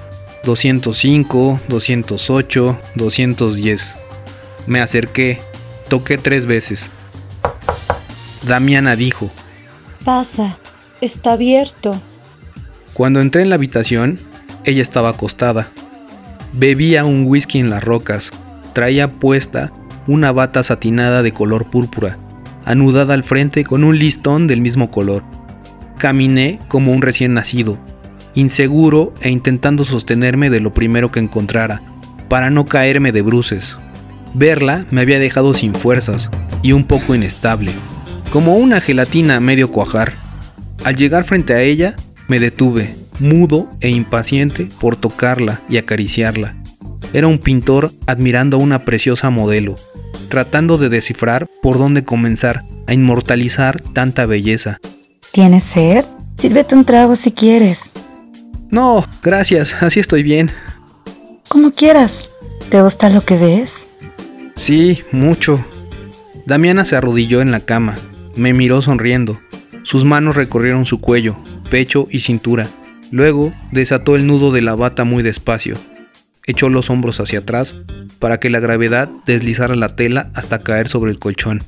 205, 0.43 1.62
208, 1.67 2.79
210. 2.96 3.96
Me 4.67 4.82
acerqué, 4.82 5.39
toqué 5.89 6.17
tres 6.17 6.46
veces. 6.46 6.89
Damiana 8.43 8.96
dijo, 8.96 9.32
Pasa, 10.03 10.58
está 11.00 11.34
abierto. 11.34 11.93
Cuando 12.93 13.22
entré 13.22 13.41
en 13.41 13.50
la 13.50 13.55
habitación, 13.55 14.20
ella 14.65 14.82
estaba 14.82 15.10
acostada. 15.10 15.70
Bebía 16.51 17.05
un 17.05 17.25
whisky 17.25 17.60
en 17.60 17.70
las 17.70 17.84
rocas. 17.84 18.32
Traía 18.74 19.12
puesta 19.12 19.72
una 20.08 20.32
bata 20.32 20.63
satinada 20.63 21.24
de 21.24 21.32
color 21.32 21.65
púrpura, 21.65 22.18
anudada 22.65 23.13
al 23.13 23.24
frente 23.24 23.63
con 23.63 23.84
un 23.84 23.98
listón 23.98 24.48
del 24.48 24.62
mismo 24.62 24.92
color. 24.92 25.24
Caminé 25.98 26.60
como 26.68 26.92
un 26.92 27.01
recién 27.01 27.34
nacido, 27.34 27.77
inseguro 28.36 29.13
e 29.22 29.30
intentando 29.30 29.84
sostenerme 29.84 30.50
de 30.50 30.60
lo 30.60 30.74
primero 30.74 31.12
que 31.12 31.20
encontrara, 31.20 31.82
para 32.27 32.50
no 32.50 32.65
caerme 32.65 33.12
de 33.12 33.22
bruces. 33.22 33.77
Verla 34.34 34.86
me 34.89 35.01
había 35.01 35.20
dejado 35.20 35.53
sin 35.53 35.75
fuerzas 35.75 36.30
y 36.63 36.72
un 36.72 36.86
poco 36.86 37.13
inestable, 37.13 37.72
como 38.32 38.56
una 38.56 38.82
gelatina 38.82 39.38
a 39.38 39.39
medio 39.39 39.72
cuajar. 39.72 40.13
Al 40.84 40.96
llegar 40.96 41.24
frente 41.24 41.53
a 41.53 41.62
ella, 41.62 41.96
me 42.27 42.39
detuve, 42.39 42.96
mudo 43.20 43.70
e 43.80 43.89
impaciente 43.89 44.68
por 44.80 44.96
tocarla 44.96 45.62
y 45.70 45.77
acariciarla. 45.77 46.56
Era 47.13 47.27
un 47.27 47.38
pintor 47.38 47.91
admirando 48.08 48.58
a 48.58 48.60
una 48.60 48.79
preciosa 48.79 49.29
modelo, 49.29 49.75
tratando 50.29 50.77
de 50.77 50.89
descifrar 50.89 51.48
por 51.62 51.77
dónde 51.77 52.03
comenzar 52.03 52.63
a 52.88 52.93
inmortalizar 52.93 53.82
tanta 53.93 54.25
belleza. 54.25 54.79
¿Tienes 55.32 55.63
sed? 55.63 56.05
Sírvete 56.39 56.75
un 56.75 56.86
trago 56.86 57.15
si 57.15 57.32
quieres. 57.32 57.79
No, 58.70 59.05
gracias, 59.22 59.75
así 59.82 60.00
estoy 60.00 60.24
bien. 60.24 60.50
Como 61.48 61.72
quieras. 61.72 62.32
¿Te 62.70 62.82
gusta 62.82 63.10
lo 63.10 63.22
que 63.22 63.38
ves? 63.38 63.70
Sí, 64.55 65.03
mucho. 65.12 65.63
Damiana 66.48 66.84
se 66.86 66.96
arrodilló 66.96 67.41
en 67.41 67.51
la 67.51 67.60
cama, 67.60 67.96
me 68.36 68.53
miró 68.53 68.82
sonriendo. 68.82 69.39
Sus 69.84 70.05
manos 70.05 70.36
recorrieron 70.36 70.86
su 70.86 71.00
cuello, 71.00 71.36
pecho 71.70 72.08
y 72.10 72.20
cintura. 72.20 72.67
Luego 73.12 73.53
desató 73.72 74.15
el 74.15 74.25
nudo 74.25 74.51
de 74.51 74.63
la 74.63 74.75
bata 74.75 75.03
muy 75.03 75.22
despacio. 75.22 75.75
Echó 76.46 76.70
los 76.70 76.90
hombros 76.90 77.20
hacia 77.20 77.40
atrás 77.40 77.76
para 78.20 78.40
que 78.40 78.50
la 78.50 78.60
gravedad 78.60 79.10
deslizara 79.26 79.76
la 79.76 79.96
tela 79.96 80.30
hasta 80.34 80.60
caer 80.60 80.90
sobre 80.90 81.12
el 81.12 81.20
colchón. 81.20 81.64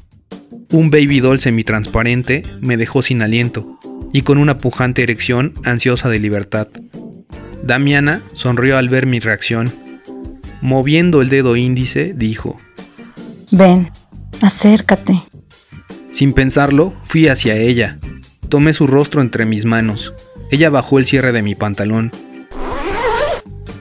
Un 0.72 0.90
baby 0.90 1.20
doll 1.20 1.40
semitransparente 1.40 2.44
me 2.62 2.76
dejó 2.76 3.02
sin 3.02 3.22
aliento 3.22 3.80
y 4.12 4.22
con 4.22 4.38
una 4.38 4.58
pujante 4.58 5.04
erección 5.04 5.54
ansiosa 5.64 6.10
de 6.10 6.20
libertad. 6.20 6.68
Damiana 7.64 8.22
sonrió 8.34 8.78
al 8.78 8.90
ver 8.90 9.06
mi 9.06 9.20
reacción. 9.20 9.72
Moviendo 10.62 11.22
el 11.22 11.30
dedo 11.30 11.56
índice, 11.56 12.14
dijo, 12.16 12.58
Ven, 13.52 13.92
acércate. 14.42 15.24
Sin 16.12 16.34
pensarlo, 16.34 16.94
fui 17.06 17.28
hacia 17.28 17.56
ella. 17.56 18.00
Tomé 18.50 18.74
su 18.74 18.88
rostro 18.88 19.22
entre 19.22 19.46
mis 19.46 19.66
manos. 19.66 20.14
Ella 20.52 20.70
bajó 20.70 21.00
el 21.00 21.06
cierre 21.06 21.32
de 21.32 21.42
mi 21.42 21.56
pantalón. 21.56 22.12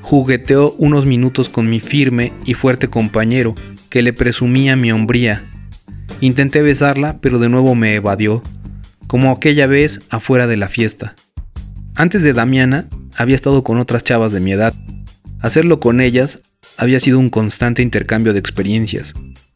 Jugueteó 0.05 0.73
unos 0.73 1.07
minutos 1.07 1.49
con 1.49 1.71
mi 1.71 1.81
firme 1.81 2.35
y 2.45 2.53
fuerte 2.53 2.89
compañero, 2.89 3.55
que 3.89 4.03
le 4.03 4.13
presumía 4.13 4.77
mi 4.77 4.93
hombría. 4.93 5.43
Intenté 6.21 6.61
besarla, 6.61 7.17
pero 7.23 7.39
de 7.39 7.49
nuevo 7.49 7.75
me 7.75 7.95
evadió, 7.95 8.43
como 9.07 9.31
aquella 9.31 9.67
vez 9.67 10.03
afuera 10.11 10.47
de 10.47 10.59
la 10.59 10.69
fiesta. 10.69 11.17
Antes 11.95 12.23
de 12.23 12.35
Damiana, 12.35 12.87
había 13.17 13.35
estado 13.35 13.65
con 13.65 13.79
otras 13.79 14.05
chavas 14.05 14.31
de 14.31 14.41
mi 14.41 14.53
edad. 14.53 14.75
Hacerlo 15.41 15.81
con 15.81 16.03
ellas 16.03 16.41
había 16.77 17.01
sido 17.01 17.19
un 17.19 17.31
constante 17.31 17.81
intercambio 17.81 18.35
de 18.35 18.41
experiencias. 18.41 19.15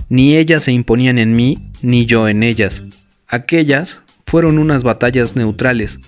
Ni 0.09 0.35
ellas 0.35 0.63
se 0.63 0.73
imponían 0.73 1.19
en 1.19 1.35
mí, 1.35 1.59
ni 1.83 2.07
yo 2.07 2.27
en 2.27 2.43
ellas. 2.43 2.83
Aquellas 3.29 3.99
fueron 4.27 4.59
unas 4.59 4.83
batallas 4.83 5.37
neutrales, 5.37 5.99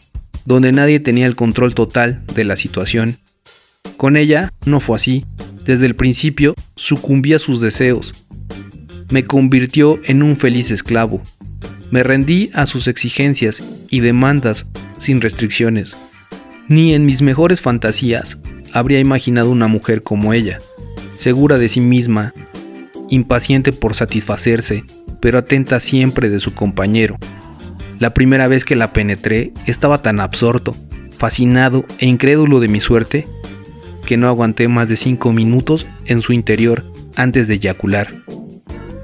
donde 0.47 0.73
nadie 0.73 0.99
tenía 0.99 1.27
el 1.27 1.37
control 1.37 1.75
total 1.75 2.25
de 2.35 2.45
la 2.45 2.57
situación. 2.57 3.19
Con 4.01 4.17
ella 4.17 4.55
no 4.65 4.81
fue 4.81 4.97
así. 4.97 5.27
Desde 5.67 5.85
el 5.85 5.95
principio 5.95 6.55
sucumbí 6.75 7.35
a 7.35 7.39
sus 7.39 7.61
deseos. 7.61 8.15
Me 9.11 9.27
convirtió 9.27 10.01
en 10.05 10.23
un 10.23 10.39
feliz 10.39 10.71
esclavo. 10.71 11.21
Me 11.91 12.03
rendí 12.03 12.49
a 12.55 12.65
sus 12.65 12.89
exigencias 12.89 13.63
y 13.91 14.01
demandas 14.01 14.67
sin 14.97 15.21
restricciones. 15.21 15.99
Ni 16.67 16.95
en 16.95 17.05
mis 17.05 17.21
mejores 17.21 17.61
fantasías 17.61 18.39
habría 18.73 19.01
imaginado 19.01 19.51
una 19.51 19.67
mujer 19.67 20.01
como 20.01 20.33
ella, 20.33 20.61
segura 21.17 21.59
de 21.59 21.69
sí 21.69 21.83
misma, 21.83 22.33
impaciente 23.11 23.71
por 23.71 23.95
satisfacerse, 23.95 24.83
pero 25.21 25.37
atenta 25.37 25.79
siempre 25.79 26.31
de 26.31 26.41
su 26.41 26.55
compañero. 26.55 27.19
La 27.99 28.15
primera 28.15 28.49
vez 28.49 28.65
que 28.65 28.77
la 28.77 28.95
penetré 28.95 29.53
estaba 29.67 30.01
tan 30.01 30.21
absorto, 30.21 30.75
fascinado 31.19 31.85
e 31.99 32.07
incrédulo 32.07 32.61
de 32.61 32.69
mi 32.69 32.81
suerte 32.81 33.27
que 34.07 34.17
no 34.17 34.29
aguanté 34.29 34.69
más 34.69 34.89
de 34.89 34.97
cinco 34.97 35.33
minutos 35.33 35.87
en 36.07 36.21
su 36.21 36.33
interior 36.33 36.85
antes 37.17 37.49
de 37.49 37.55
eyacular. 37.55 38.09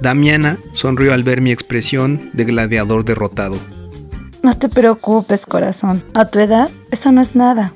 Damiana 0.00 0.58
sonrió 0.72 1.12
al 1.12 1.22
ver 1.22 1.40
mi 1.40 1.52
expresión 1.52 2.30
de 2.32 2.44
gladiador 2.44 3.04
derrotado. 3.04 3.56
No 4.42 4.56
te 4.56 4.68
preocupes, 4.68 5.46
corazón. 5.46 6.04
A 6.14 6.26
tu 6.26 6.38
edad, 6.38 6.70
eso 6.90 7.10
no 7.12 7.22
es 7.22 7.34
nada. 7.34 7.72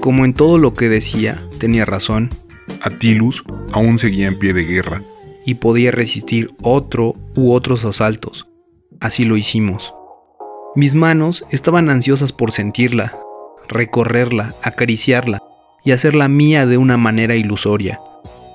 Como 0.00 0.24
en 0.24 0.34
todo 0.34 0.58
lo 0.58 0.74
que 0.74 0.88
decía, 0.88 1.42
tenía 1.58 1.84
razón. 1.84 2.30
Atilus 2.82 3.42
aún 3.72 3.98
seguía 3.98 4.28
en 4.28 4.38
pie 4.38 4.52
de 4.52 4.64
guerra. 4.64 5.02
Y 5.44 5.54
podía 5.54 5.90
resistir 5.90 6.50
otro 6.62 7.16
u 7.34 7.52
otros 7.52 7.84
asaltos. 7.84 8.46
Así 9.00 9.24
lo 9.24 9.36
hicimos. 9.36 9.92
Mis 10.76 10.94
manos 10.94 11.44
estaban 11.50 11.90
ansiosas 11.90 12.32
por 12.32 12.52
sentirla, 12.52 13.18
recorrerla, 13.68 14.54
acariciarla 14.62 15.40
y 15.84 15.92
hacerla 15.92 16.28
mía 16.28 16.66
de 16.66 16.76
una 16.78 16.96
manera 16.96 17.34
ilusoria. 17.34 18.00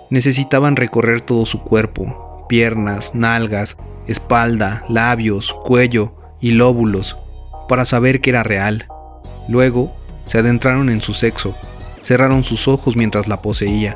Necesitaban 0.10 0.76
recorrer 0.76 1.22
todo 1.22 1.46
su 1.46 1.62
cuerpo, 1.62 2.46
piernas, 2.48 3.14
nalgas, 3.14 3.78
espalda, 4.08 4.86
labios, 4.88 5.54
cuello 5.66 6.14
y 6.40 6.52
lóbulos, 6.52 7.18
para 7.68 7.86
saber 7.86 8.22
que 8.22 8.30
era 8.30 8.44
real. 8.44 8.88
Luego 9.48 9.94
se 10.26 10.38
adentraron 10.38 10.90
en 10.90 11.02
su 11.02 11.14
sexo, 11.14 11.56
cerraron 12.02 12.44
sus 12.44 12.68
ojos 12.68 12.96
mientras 12.96 13.28
la 13.28 13.42
poseía, 13.42 13.96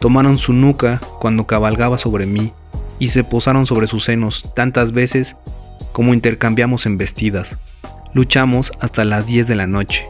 tomaron 0.00 0.38
su 0.38 0.52
nuca 0.52 1.00
cuando 1.20 1.46
cabalgaba 1.46 1.98
sobre 1.98 2.26
mí 2.26 2.52
y 2.98 3.08
se 3.08 3.24
posaron 3.24 3.66
sobre 3.66 3.86
sus 3.86 4.04
senos 4.04 4.50
tantas 4.54 4.92
veces 4.92 5.36
como 5.92 6.14
intercambiamos 6.14 6.86
embestidas. 6.86 7.56
Luchamos 8.12 8.72
hasta 8.80 9.04
las 9.04 9.26
10 9.26 9.46
de 9.46 9.54
la 9.54 9.66
noche. 9.66 10.06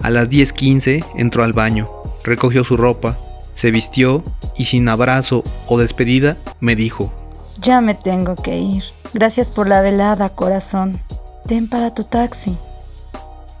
A 0.00 0.10
las 0.10 0.30
10.15 0.30 1.04
entró 1.16 1.44
al 1.44 1.52
baño, 1.52 1.88
recogió 2.24 2.64
su 2.64 2.76
ropa, 2.76 3.18
se 3.54 3.70
vistió 3.70 4.22
y 4.56 4.66
sin 4.66 4.88
abrazo 4.88 5.44
o 5.66 5.78
despedida 5.78 6.36
me 6.60 6.76
dijo, 6.76 7.12
Ya 7.60 7.80
me 7.80 7.94
tengo 7.94 8.36
que 8.36 8.58
ir. 8.58 8.84
Gracias 9.14 9.48
por 9.48 9.68
la 9.68 9.80
velada, 9.80 10.28
corazón. 10.28 11.00
Ten 11.46 11.68
para 11.68 11.94
tu 11.94 12.04
taxi. 12.04 12.58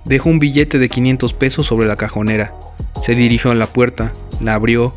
Dejó 0.04 0.28
un 0.28 0.38
billete 0.38 0.78
de 0.78 0.88
500 0.88 1.32
pesos 1.32 1.66
sobre 1.66 1.86
la 1.86 1.96
cajonera. 1.96 2.52
Se 3.00 3.14
dirigió 3.14 3.50
a 3.50 3.54
la 3.54 3.66
puerta, 3.66 4.12
la 4.40 4.54
abrió 4.54 4.94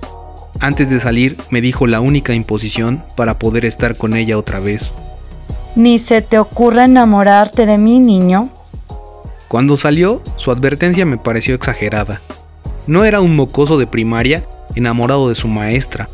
Antes 0.59 0.89
de 0.89 0.99
salir 0.99 1.37
me 1.49 1.61
dijo 1.61 1.87
la 1.87 2.01
única 2.01 2.33
imposición 2.33 3.03
para 3.15 3.39
poder 3.39 3.63
estar 3.63 3.95
con 3.95 4.15
ella 4.15 4.37
otra 4.37 4.59
vez. 4.59 4.91
Ni 5.75 5.99
se 5.99 6.21
te 6.21 6.37
ocurra 6.37 6.83
enamorarte 6.83 7.65
de 7.65 7.77
mí, 7.77 7.99
niño. 7.99 8.49
Cuando 9.49 9.77
salió, 9.77 10.21
su 10.35 10.51
advertencia 10.51 11.07
me 11.07 11.17
pareció 11.17 11.55
exagerada. 11.55 12.21
No 12.85 13.03
era 13.03 13.19
un 13.19 13.35
mocoso 13.35 13.79
de 13.79 13.87
primaria 13.87 14.45
enamorado 14.75 15.27
de 15.27 15.33
su 15.33 15.47
maestra, 15.47 16.07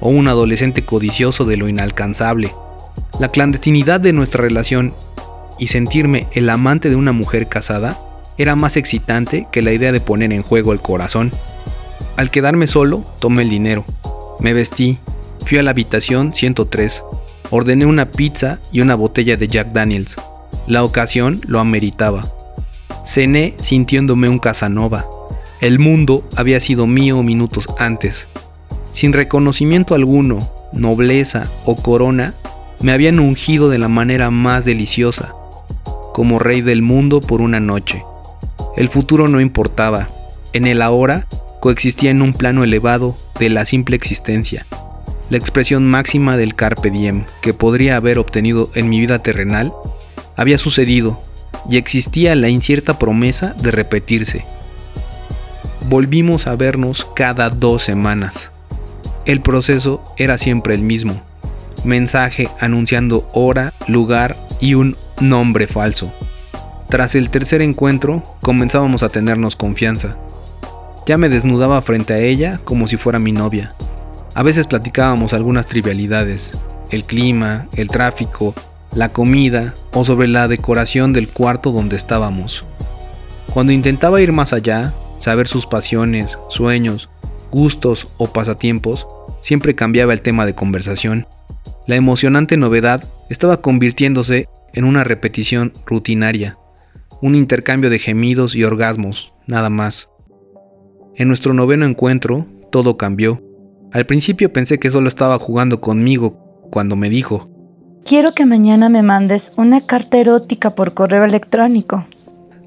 o 0.00 0.08
un 0.08 0.26
adolescente 0.26 0.84
codicioso 0.84 1.44
de 1.44 1.56
lo 1.56 1.68
inalcanzable. 1.68 2.52
La 3.20 3.28
clandestinidad 3.28 4.00
de 4.00 4.12
nuestra 4.12 4.42
relación 4.42 4.94
y 5.60 5.68
sentirme 5.68 6.26
el 6.32 6.50
amante 6.50 6.90
de 6.90 6.96
una 6.96 7.12
mujer 7.12 7.48
casada 7.48 8.00
era 8.36 8.56
más 8.56 8.76
excitante 8.76 9.46
que 9.52 9.62
la 9.62 9.70
idea 9.70 9.92
de 9.92 10.00
poner 10.00 10.32
en 10.32 10.42
juego 10.42 10.72
el 10.72 10.80
corazón. 10.80 11.30
Al 12.16 12.32
quedarme 12.32 12.66
solo, 12.66 13.04
tomé 13.20 13.42
el 13.42 13.50
dinero. 13.50 13.84
Me 14.40 14.54
vestí, 14.54 14.98
fui 15.46 15.58
a 15.58 15.62
la 15.62 15.70
habitación 15.70 16.34
103, 16.34 17.04
ordené 17.50 17.86
una 17.86 18.06
pizza 18.06 18.58
y 18.72 18.80
una 18.80 18.96
botella 18.96 19.36
de 19.36 19.46
Jack 19.46 19.68
Daniels. 19.68 20.16
La 20.66 20.82
ocasión 20.82 21.40
lo 21.46 21.60
ameritaba. 21.60 22.41
Cené 23.04 23.54
sintiéndome 23.60 24.28
un 24.28 24.38
Casanova. 24.38 25.06
El 25.60 25.78
mundo 25.78 26.22
había 26.36 26.60
sido 26.60 26.86
mío 26.86 27.22
minutos 27.22 27.68
antes. 27.78 28.28
Sin 28.92 29.12
reconocimiento 29.12 29.94
alguno, 29.94 30.50
nobleza 30.72 31.50
o 31.64 31.76
corona, 31.76 32.34
me 32.80 32.92
habían 32.92 33.18
ungido 33.18 33.68
de 33.70 33.78
la 33.78 33.88
manera 33.88 34.30
más 34.30 34.64
deliciosa, 34.64 35.34
como 36.12 36.38
rey 36.38 36.60
del 36.60 36.82
mundo 36.82 37.20
por 37.20 37.40
una 37.40 37.60
noche. 37.60 38.04
El 38.76 38.88
futuro 38.88 39.28
no 39.28 39.40
importaba, 39.40 40.10
en 40.52 40.66
el 40.66 40.82
ahora 40.82 41.26
coexistía 41.60 42.10
en 42.10 42.22
un 42.22 42.34
plano 42.34 42.64
elevado 42.64 43.16
de 43.38 43.48
la 43.48 43.64
simple 43.64 43.96
existencia, 43.96 44.66
la 45.30 45.38
expresión 45.38 45.86
máxima 45.86 46.36
del 46.36 46.54
carpe 46.54 46.90
diem 46.90 47.24
que 47.40 47.54
podría 47.54 47.96
haber 47.96 48.18
obtenido 48.18 48.70
en 48.74 48.88
mi 48.88 49.00
vida 49.00 49.20
terrenal, 49.20 49.72
había 50.36 50.58
sucedido 50.58 51.22
y 51.68 51.76
existía 51.76 52.34
la 52.34 52.48
incierta 52.48 52.98
promesa 52.98 53.54
de 53.58 53.70
repetirse. 53.70 54.44
Volvimos 55.88 56.46
a 56.46 56.56
vernos 56.56 57.06
cada 57.14 57.50
dos 57.50 57.82
semanas. 57.82 58.50
El 59.24 59.40
proceso 59.40 60.02
era 60.16 60.38
siempre 60.38 60.74
el 60.74 60.82
mismo. 60.82 61.22
Mensaje 61.84 62.48
anunciando 62.60 63.28
hora, 63.32 63.72
lugar 63.88 64.36
y 64.60 64.74
un 64.74 64.96
nombre 65.20 65.66
falso. 65.66 66.12
Tras 66.88 67.14
el 67.14 67.30
tercer 67.30 67.62
encuentro, 67.62 68.22
comenzábamos 68.42 69.02
a 69.02 69.08
tenernos 69.08 69.56
confianza. 69.56 70.16
Ya 71.06 71.18
me 71.18 71.28
desnudaba 71.28 71.80
frente 71.82 72.14
a 72.14 72.18
ella 72.18 72.60
como 72.64 72.86
si 72.86 72.96
fuera 72.96 73.18
mi 73.18 73.32
novia. 73.32 73.74
A 74.34 74.42
veces 74.42 74.66
platicábamos 74.66 75.32
algunas 75.34 75.66
trivialidades, 75.66 76.52
el 76.90 77.04
clima, 77.04 77.66
el 77.74 77.88
tráfico, 77.88 78.54
la 78.94 79.10
comida 79.10 79.74
o 79.92 80.04
sobre 80.04 80.28
la 80.28 80.48
decoración 80.48 81.12
del 81.12 81.28
cuarto 81.28 81.72
donde 81.72 81.96
estábamos. 81.96 82.64
Cuando 83.52 83.72
intentaba 83.72 84.20
ir 84.20 84.32
más 84.32 84.52
allá, 84.52 84.92
saber 85.18 85.48
sus 85.48 85.66
pasiones, 85.66 86.38
sueños, 86.48 87.08
gustos 87.50 88.08
o 88.16 88.32
pasatiempos, 88.32 89.06
siempre 89.40 89.74
cambiaba 89.74 90.12
el 90.12 90.22
tema 90.22 90.46
de 90.46 90.54
conversación. 90.54 91.26
La 91.86 91.96
emocionante 91.96 92.56
novedad 92.56 93.04
estaba 93.28 93.60
convirtiéndose 93.60 94.48
en 94.72 94.84
una 94.84 95.04
repetición 95.04 95.72
rutinaria, 95.84 96.58
un 97.20 97.34
intercambio 97.34 97.90
de 97.90 97.98
gemidos 97.98 98.54
y 98.54 98.64
orgasmos, 98.64 99.32
nada 99.46 99.68
más. 99.68 100.10
En 101.14 101.28
nuestro 101.28 101.52
noveno 101.52 101.84
encuentro, 101.84 102.46
todo 102.70 102.96
cambió. 102.96 103.42
Al 103.92 104.06
principio 104.06 104.52
pensé 104.52 104.78
que 104.78 104.90
solo 104.90 105.08
estaba 105.08 105.38
jugando 105.38 105.80
conmigo 105.80 106.60
cuando 106.70 106.96
me 106.96 107.10
dijo, 107.10 107.51
Quiero 108.04 108.32
que 108.32 108.46
mañana 108.46 108.88
me 108.88 109.02
mandes 109.02 109.52
una 109.56 109.80
carta 109.80 110.18
erótica 110.18 110.74
por 110.74 110.92
correo 110.92 111.24
electrónico. 111.24 112.04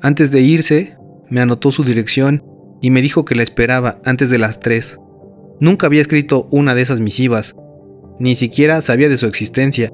Antes 0.01 0.31
de 0.31 0.41
irse, 0.41 0.97
me 1.29 1.41
anotó 1.41 1.71
su 1.71 1.83
dirección 1.83 2.43
y 2.81 2.89
me 2.89 3.01
dijo 3.01 3.25
que 3.25 3.35
la 3.35 3.43
esperaba 3.43 3.99
antes 4.05 4.29
de 4.29 4.37
las 4.37 4.59
3. 4.59 4.97
Nunca 5.59 5.87
había 5.87 6.01
escrito 6.01 6.47
una 6.51 6.73
de 6.73 6.81
esas 6.81 6.99
misivas, 6.99 7.55
ni 8.17 8.35
siquiera 8.35 8.81
sabía 8.81 9.09
de 9.09 9.17
su 9.17 9.25
existencia, 9.25 9.91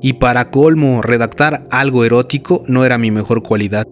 y 0.00 0.14
para 0.14 0.50
colmo, 0.50 1.02
redactar 1.02 1.64
algo 1.70 2.04
erótico 2.04 2.64
no 2.66 2.84
era 2.84 2.98
mi 2.98 3.10
mejor 3.10 3.42
cualidad. 3.42 3.86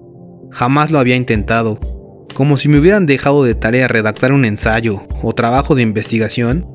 Jamás 0.50 0.90
lo 0.90 0.98
había 0.98 1.16
intentado. 1.16 1.78
Como 2.34 2.56
si 2.56 2.68
me 2.68 2.78
hubieran 2.78 3.06
dejado 3.06 3.44
de 3.44 3.54
tarea 3.54 3.88
redactar 3.88 4.32
un 4.32 4.44
ensayo 4.44 5.02
o 5.22 5.32
trabajo 5.32 5.74
de 5.74 5.82
investigación, 5.82 6.66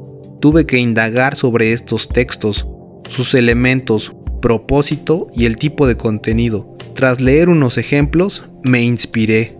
tuve 0.41 0.65
que 0.65 0.77
indagar 0.77 1.35
sobre 1.35 1.73
estos 1.73 2.07
textos, 2.07 2.67
sus 3.09 3.33
elementos, 3.33 4.13
propósito 4.41 5.27
y 5.33 5.45
el 5.45 5.57
tipo 5.57 5.87
de 5.87 5.97
contenido. 5.97 6.75
Tras 6.93 7.19
leer 7.19 7.49
unos 7.49 7.77
ejemplos, 7.77 8.43
me 8.63 8.81
inspiré. 8.81 9.57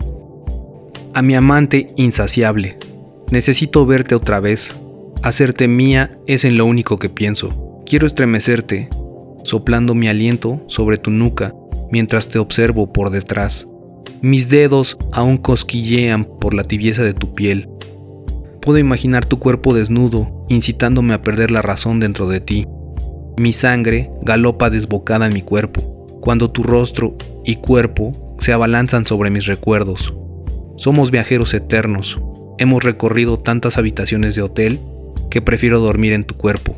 A 1.13 1.21
mi 1.21 1.36
amante 1.36 1.88
insaciable. 1.97 2.77
Necesito 3.31 3.86
verte 3.86 4.15
otra 4.15 4.39
vez. 4.39 4.75
Hacerte 5.23 5.67
mía 5.67 6.17
es 6.27 6.45
en 6.45 6.58
lo 6.58 6.65
único 6.65 6.97
que 6.97 7.10
pienso. 7.10 7.84
Quiero 7.86 8.05
estremecerte, 8.05 8.89
soplando 9.43 9.95
mi 9.95 10.08
aliento 10.08 10.63
sobre 10.67 10.97
tu 10.97 11.12
nuca 11.12 11.53
mientras 11.91 12.27
te 12.27 12.39
observo 12.39 12.91
por 12.91 13.10
detrás. 13.10 13.67
Mis 14.21 14.49
dedos 14.49 14.97
aún 15.12 15.38
cosquillean 15.38 16.25
por 16.25 16.53
la 16.53 16.63
tibieza 16.63 17.03
de 17.03 17.13
tu 17.13 17.34
piel. 17.34 17.69
Puedo 18.62 18.79
imaginar 18.79 19.25
tu 19.25 19.39
cuerpo 19.39 19.73
desnudo, 19.73 20.45
incitándome 20.49 21.13
a 21.13 21.21
perder 21.21 21.51
la 21.51 21.62
razón 21.62 21.99
dentro 21.99 22.27
de 22.27 22.39
ti. 22.39 22.67
Mi 23.38 23.52
sangre 23.52 24.10
galopa 24.21 24.69
desbocada 24.69 25.28
en 25.28 25.34
mi 25.34 25.41
cuerpo, 25.41 26.06
cuando 26.21 26.52
tu 26.52 26.63
rostro 26.63 27.17
y 27.43 27.58
cuerpo 27.58 28.36
se 28.39 28.54
abalanzan 28.54 29.06
sobre 29.06 29.30
mis 29.30 29.45
recuerdos. 29.45 30.13
Somos 30.78 31.12
viajeros 31.12 31.54
eternos. 31.54 32.19
Hemos 32.58 32.84
recorrido 32.84 33.38
tantas 33.38 33.78
habitaciones 33.78 34.36
de 34.36 34.41
hotel 34.41 34.80
que 35.30 35.41
prefiero 35.41 35.80
dormir 35.80 36.13
en 36.13 36.24
tu 36.24 36.36
cuerpo, 36.36 36.76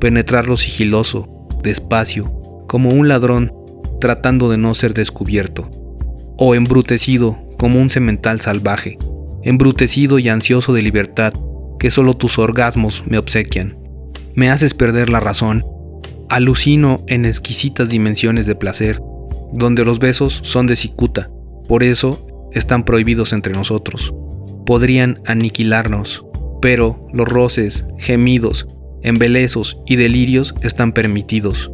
penetrarlo 0.00 0.56
sigiloso, 0.56 1.46
despacio, 1.62 2.32
como 2.68 2.90
un 2.90 3.06
ladrón 3.06 3.52
tratando 4.00 4.50
de 4.50 4.58
no 4.58 4.74
ser 4.74 4.94
descubierto, 4.94 5.70
o 6.36 6.54
embrutecido 6.54 7.38
como 7.58 7.80
un 7.80 7.88
semental 7.88 8.40
salvaje, 8.40 8.98
embrutecido 9.44 10.18
y 10.18 10.28
ansioso 10.28 10.72
de 10.72 10.82
libertad 10.82 11.32
que 11.78 11.90
solo 11.90 12.14
tus 12.14 12.38
orgasmos 12.38 13.04
me 13.06 13.18
obsequian. 13.18 13.76
Me 14.34 14.50
haces 14.50 14.74
perder 14.74 15.10
la 15.10 15.20
razón, 15.20 15.64
alucino 16.28 17.04
en 17.06 17.24
exquisitas 17.24 17.90
dimensiones 17.90 18.46
de 18.46 18.54
placer, 18.54 19.00
donde 19.52 19.84
los 19.84 19.98
besos 19.98 20.40
son 20.42 20.66
de 20.66 20.76
cicuta, 20.76 21.30
por 21.68 21.82
eso 21.82 22.26
están 22.52 22.84
prohibidos 22.84 23.32
entre 23.32 23.52
nosotros. 23.52 24.14
Podrían 24.66 25.20
aniquilarnos, 25.26 26.24
pero 26.60 27.06
los 27.12 27.28
roces, 27.28 27.84
gemidos, 27.98 28.66
embelezos 29.02 29.78
y 29.86 29.96
delirios 29.96 30.54
están 30.62 30.92
permitidos. 30.92 31.70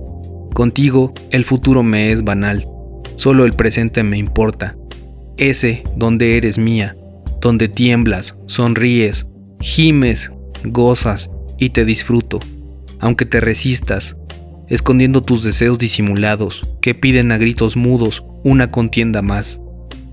Contigo 0.55 1.15
el 1.31 1.45
futuro 1.45 1.83
me 1.83 2.13
es 2.13 2.25
banal, 2.25 2.67
solo 3.17 3.45
el 3.45 3.53
presente 3.53 4.03
me 4.03 4.19
importa. 4.19 4.77
Ese 5.37 5.85
donde 5.97 6.37
eres 6.37 6.59
mía, 6.59 6.97
donde 7.41 7.69
tiemblas, 7.69 8.35
sonríes, 8.47 9.27
gimes, 9.61 10.31
gozas 10.65 11.31
y 11.59 11.71
te 11.71 11.85
disfruto, 11.85 12.41
aunque 12.99 13.25
te 13.25 13.41
resistas, 13.41 14.17
escondiendo 14.71 15.21
tus 15.21 15.45
deseos 15.45 15.79
disimulados 15.79 16.63
que 16.81 16.95
piden 16.95 17.33
a 17.33 17.39
gritos 17.39 17.77
mudos 17.77 18.25
una 18.43 18.71
contienda 18.71 19.21
más. 19.21 19.61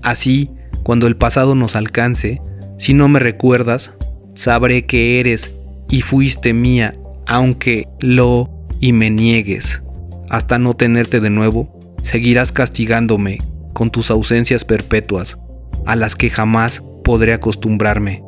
Así, 0.02 0.50
cuando 0.82 1.06
el 1.06 1.16
pasado 1.16 1.54
nos 1.54 1.76
alcance, 1.76 2.40
si 2.76 2.92
no 2.92 3.08
me 3.08 3.18
recuerdas, 3.18 3.92
sabré 4.34 4.84
que 4.84 5.20
eres 5.20 5.54
y 5.88 6.02
fuiste 6.02 6.52
mía 6.52 6.94
aunque 7.28 7.86
lo 8.00 8.48
y 8.80 8.92
me 8.92 9.10
niegues, 9.10 9.82
hasta 10.30 10.58
no 10.58 10.74
tenerte 10.74 11.20
de 11.20 11.30
nuevo, 11.30 11.96
seguirás 12.02 12.52
castigándome 12.52 13.38
con 13.74 13.90
tus 13.90 14.10
ausencias 14.10 14.64
perpetuas, 14.64 15.38
a 15.84 15.94
las 15.94 16.16
que 16.16 16.30
jamás 16.30 16.82
podré 17.04 17.34
acostumbrarme, 17.34 18.22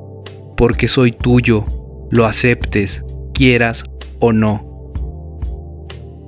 porque 0.56 0.86
soy 0.86 1.12
tuyo, 1.12 1.64
lo 2.10 2.26
aceptes, 2.26 3.02
quieras 3.32 3.84
o 4.20 4.32
no. 4.32 4.69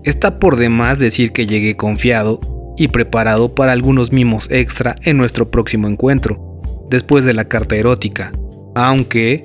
Está 0.04 0.40
por 0.40 0.56
demás 0.56 0.98
decir 0.98 1.32
que 1.32 1.46
llegué 1.46 1.76
confiado 1.76 2.40
y 2.76 2.88
preparado 2.88 3.54
para 3.54 3.72
algunos 3.72 4.10
mimos 4.10 4.48
extra 4.50 4.96
en 5.02 5.16
nuestro 5.16 5.50
próximo 5.50 5.86
encuentro, 5.86 6.60
después 6.90 7.24
de 7.24 7.34
la 7.34 7.44
carta 7.44 7.76
erótica, 7.76 8.32
aunque, 8.74 9.44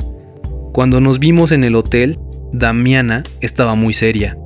cuando 0.74 1.00
nos 1.00 1.20
vimos 1.20 1.52
en 1.52 1.64
el 1.64 1.76
hotel, 1.76 2.18
Damiana 2.54 3.24
estaba 3.42 3.76
muy 3.76 3.94
seria. 3.94 4.38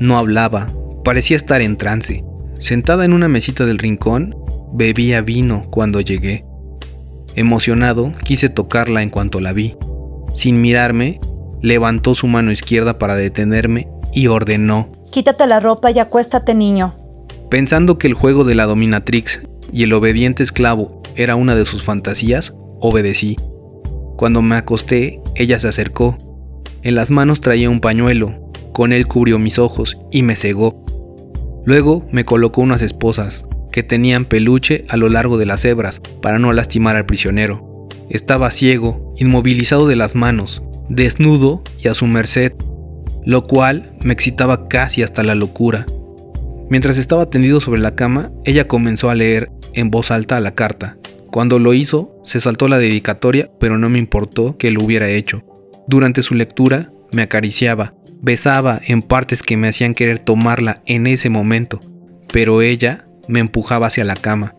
No 0.00 0.18
hablaba, 0.18 0.66
parecía 1.04 1.36
estar 1.36 1.62
en 1.62 1.76
trance. 1.76 2.24
Sentada 2.58 3.04
en 3.04 3.12
una 3.12 3.28
mesita 3.28 3.64
del 3.64 3.78
rincón, 3.78 4.34
bebía 4.72 5.20
vino 5.20 5.64
cuando 5.70 6.00
llegué. 6.00 6.44
Emocionado, 7.36 8.12
quise 8.24 8.48
tocarla 8.48 9.02
en 9.02 9.10
cuanto 9.10 9.40
la 9.40 9.52
vi. 9.52 9.76
Sin 10.34 10.60
mirarme, 10.60 11.20
levantó 11.60 12.14
su 12.14 12.26
mano 12.26 12.50
izquierda 12.50 12.98
para 12.98 13.14
detenerme 13.14 13.88
y 14.12 14.26
ordenó. 14.26 14.88
Quítate 15.10 15.46
la 15.46 15.60
ropa 15.60 15.90
y 15.90 15.98
acuéstate, 15.98 16.54
niño. 16.54 16.94
Pensando 17.50 17.98
que 17.98 18.06
el 18.06 18.14
juego 18.14 18.44
de 18.44 18.54
la 18.54 18.66
dominatrix 18.66 19.42
y 19.72 19.82
el 19.82 19.92
obediente 19.92 20.42
esclavo 20.42 21.02
era 21.16 21.36
una 21.36 21.54
de 21.54 21.64
sus 21.64 21.82
fantasías, 21.82 22.54
obedecí. 22.80 23.36
Cuando 24.16 24.42
me 24.42 24.56
acosté, 24.56 25.20
ella 25.34 25.58
se 25.58 25.68
acercó. 25.68 26.16
En 26.82 26.94
las 26.94 27.10
manos 27.10 27.40
traía 27.40 27.70
un 27.70 27.80
pañuelo, 27.80 28.50
con 28.72 28.92
él 28.92 29.06
cubrió 29.06 29.38
mis 29.38 29.58
ojos 29.58 29.98
y 30.10 30.22
me 30.22 30.36
cegó. 30.36 30.84
Luego 31.64 32.06
me 32.10 32.24
colocó 32.24 32.62
unas 32.62 32.82
esposas, 32.82 33.44
que 33.70 33.82
tenían 33.82 34.24
peluche 34.24 34.84
a 34.88 34.96
lo 34.96 35.08
largo 35.08 35.38
de 35.38 35.46
las 35.46 35.64
hebras 35.64 36.00
para 36.20 36.38
no 36.38 36.52
lastimar 36.52 36.96
al 36.96 37.06
prisionero. 37.06 37.88
Estaba 38.08 38.50
ciego, 38.50 39.14
inmovilizado 39.16 39.86
de 39.86 39.96
las 39.96 40.14
manos, 40.14 40.62
desnudo 40.88 41.62
y 41.82 41.88
a 41.88 41.94
su 41.94 42.06
merced, 42.06 42.52
lo 43.24 43.44
cual 43.44 43.92
me 44.02 44.12
excitaba 44.12 44.68
casi 44.68 45.02
hasta 45.02 45.22
la 45.22 45.34
locura. 45.34 45.86
Mientras 46.68 46.98
estaba 46.98 47.26
tendido 47.26 47.60
sobre 47.60 47.80
la 47.80 47.94
cama, 47.94 48.30
ella 48.44 48.66
comenzó 48.66 49.10
a 49.10 49.14
leer 49.14 49.50
en 49.74 49.90
voz 49.90 50.10
alta 50.10 50.40
la 50.40 50.54
carta. 50.54 50.96
Cuando 51.30 51.58
lo 51.58 51.74
hizo, 51.74 52.18
se 52.24 52.40
saltó 52.40 52.68
la 52.68 52.78
dedicatoria, 52.78 53.50
pero 53.58 53.78
no 53.78 53.88
me 53.88 53.98
importó 53.98 54.56
que 54.56 54.70
lo 54.70 54.82
hubiera 54.82 55.08
hecho. 55.08 55.42
Durante 55.86 56.22
su 56.22 56.34
lectura, 56.34 56.90
me 57.12 57.22
acariciaba, 57.22 57.94
besaba 58.20 58.80
en 58.86 59.02
partes 59.02 59.42
que 59.42 59.56
me 59.56 59.68
hacían 59.68 59.94
querer 59.94 60.20
tomarla 60.20 60.82
en 60.86 61.06
ese 61.06 61.28
momento, 61.28 61.80
pero 62.32 62.62
ella 62.62 63.04
me 63.28 63.40
empujaba 63.40 63.88
hacia 63.88 64.04
la 64.04 64.16
cama. 64.16 64.54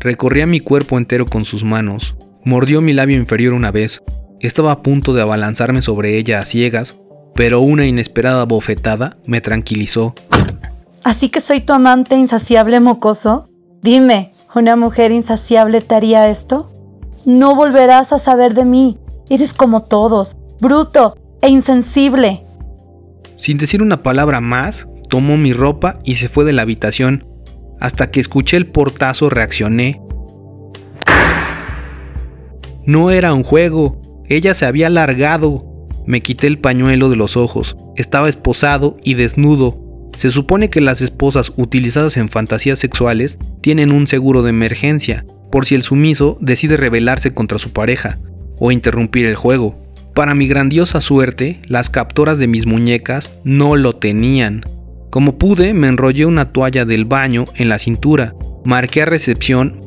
Recorría 0.00 0.46
mi 0.46 0.60
cuerpo 0.60 0.98
entero 0.98 1.26
con 1.26 1.44
sus 1.44 1.64
manos, 1.64 2.16
mordió 2.44 2.80
mi 2.80 2.92
labio 2.92 3.16
inferior 3.16 3.54
una 3.54 3.70
vez, 3.70 4.02
estaba 4.40 4.72
a 4.72 4.82
punto 4.82 5.14
de 5.14 5.22
abalanzarme 5.22 5.82
sobre 5.82 6.16
ella 6.18 6.40
a 6.40 6.44
ciegas, 6.44 7.00
pero 7.38 7.60
una 7.60 7.86
inesperada 7.86 8.44
bofetada 8.46 9.16
me 9.24 9.40
tranquilizó. 9.40 10.12
¿Así 11.04 11.28
que 11.28 11.40
soy 11.40 11.60
tu 11.60 11.72
amante 11.72 12.16
insaciable 12.16 12.80
mocoso? 12.80 13.48
Dime, 13.80 14.32
¿una 14.56 14.74
mujer 14.74 15.12
insaciable 15.12 15.80
te 15.80 15.94
haría 15.94 16.28
esto? 16.30 16.72
No 17.24 17.54
volverás 17.54 18.12
a 18.12 18.18
saber 18.18 18.54
de 18.54 18.64
mí. 18.64 18.98
Eres 19.30 19.54
como 19.54 19.84
todos, 19.84 20.36
bruto 20.60 21.16
e 21.40 21.48
insensible. 21.48 22.42
Sin 23.36 23.56
decir 23.56 23.82
una 23.82 24.00
palabra 24.00 24.40
más, 24.40 24.88
tomó 25.08 25.36
mi 25.36 25.52
ropa 25.52 26.00
y 26.02 26.14
se 26.14 26.28
fue 26.28 26.44
de 26.44 26.52
la 26.52 26.62
habitación. 26.62 27.24
Hasta 27.78 28.10
que 28.10 28.18
escuché 28.18 28.56
el 28.56 28.66
portazo 28.66 29.30
reaccioné. 29.30 30.02
No 32.84 33.12
era 33.12 33.32
un 33.32 33.44
juego, 33.44 34.02
ella 34.26 34.54
se 34.54 34.66
había 34.66 34.90
largado. 34.90 35.67
Me 36.08 36.22
quité 36.22 36.46
el 36.46 36.58
pañuelo 36.58 37.10
de 37.10 37.16
los 37.16 37.36
ojos, 37.36 37.76
estaba 37.94 38.30
esposado 38.30 38.96
y 39.04 39.12
desnudo. 39.12 39.78
Se 40.16 40.30
supone 40.30 40.70
que 40.70 40.80
las 40.80 41.02
esposas 41.02 41.52
utilizadas 41.58 42.16
en 42.16 42.30
fantasías 42.30 42.78
sexuales 42.78 43.36
tienen 43.60 43.92
un 43.92 44.06
seguro 44.06 44.42
de 44.42 44.48
emergencia, 44.48 45.26
por 45.52 45.66
si 45.66 45.74
el 45.74 45.82
sumiso 45.82 46.38
decide 46.40 46.78
rebelarse 46.78 47.34
contra 47.34 47.58
su 47.58 47.74
pareja 47.74 48.18
o 48.58 48.72
interrumpir 48.72 49.26
el 49.26 49.34
juego. 49.34 49.78
Para 50.14 50.34
mi 50.34 50.48
grandiosa 50.48 51.02
suerte, 51.02 51.60
las 51.66 51.90
captoras 51.90 52.38
de 52.38 52.48
mis 52.48 52.64
muñecas 52.64 53.30
no 53.44 53.76
lo 53.76 53.96
tenían. 53.96 54.62
Como 55.10 55.36
pude, 55.36 55.74
me 55.74 55.88
enrollé 55.88 56.24
una 56.24 56.52
toalla 56.52 56.86
del 56.86 57.04
baño 57.04 57.44
en 57.56 57.68
la 57.68 57.78
cintura, 57.78 58.34
marqué 58.64 59.02
a 59.02 59.04
recepción 59.04 59.78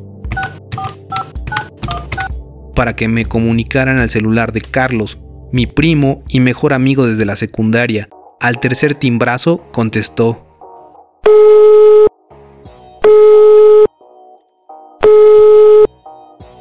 para 2.76 2.94
que 2.94 3.08
me 3.08 3.24
comunicaran 3.24 3.98
al 3.98 4.10
celular 4.10 4.52
de 4.52 4.60
Carlos, 4.60 5.21
mi 5.52 5.66
primo 5.66 6.22
y 6.28 6.40
mejor 6.40 6.72
amigo 6.72 7.06
desde 7.06 7.26
la 7.26 7.36
secundaria. 7.36 8.08
Al 8.40 8.58
tercer 8.58 8.94
timbrazo 8.94 9.62
contestó. 9.70 10.46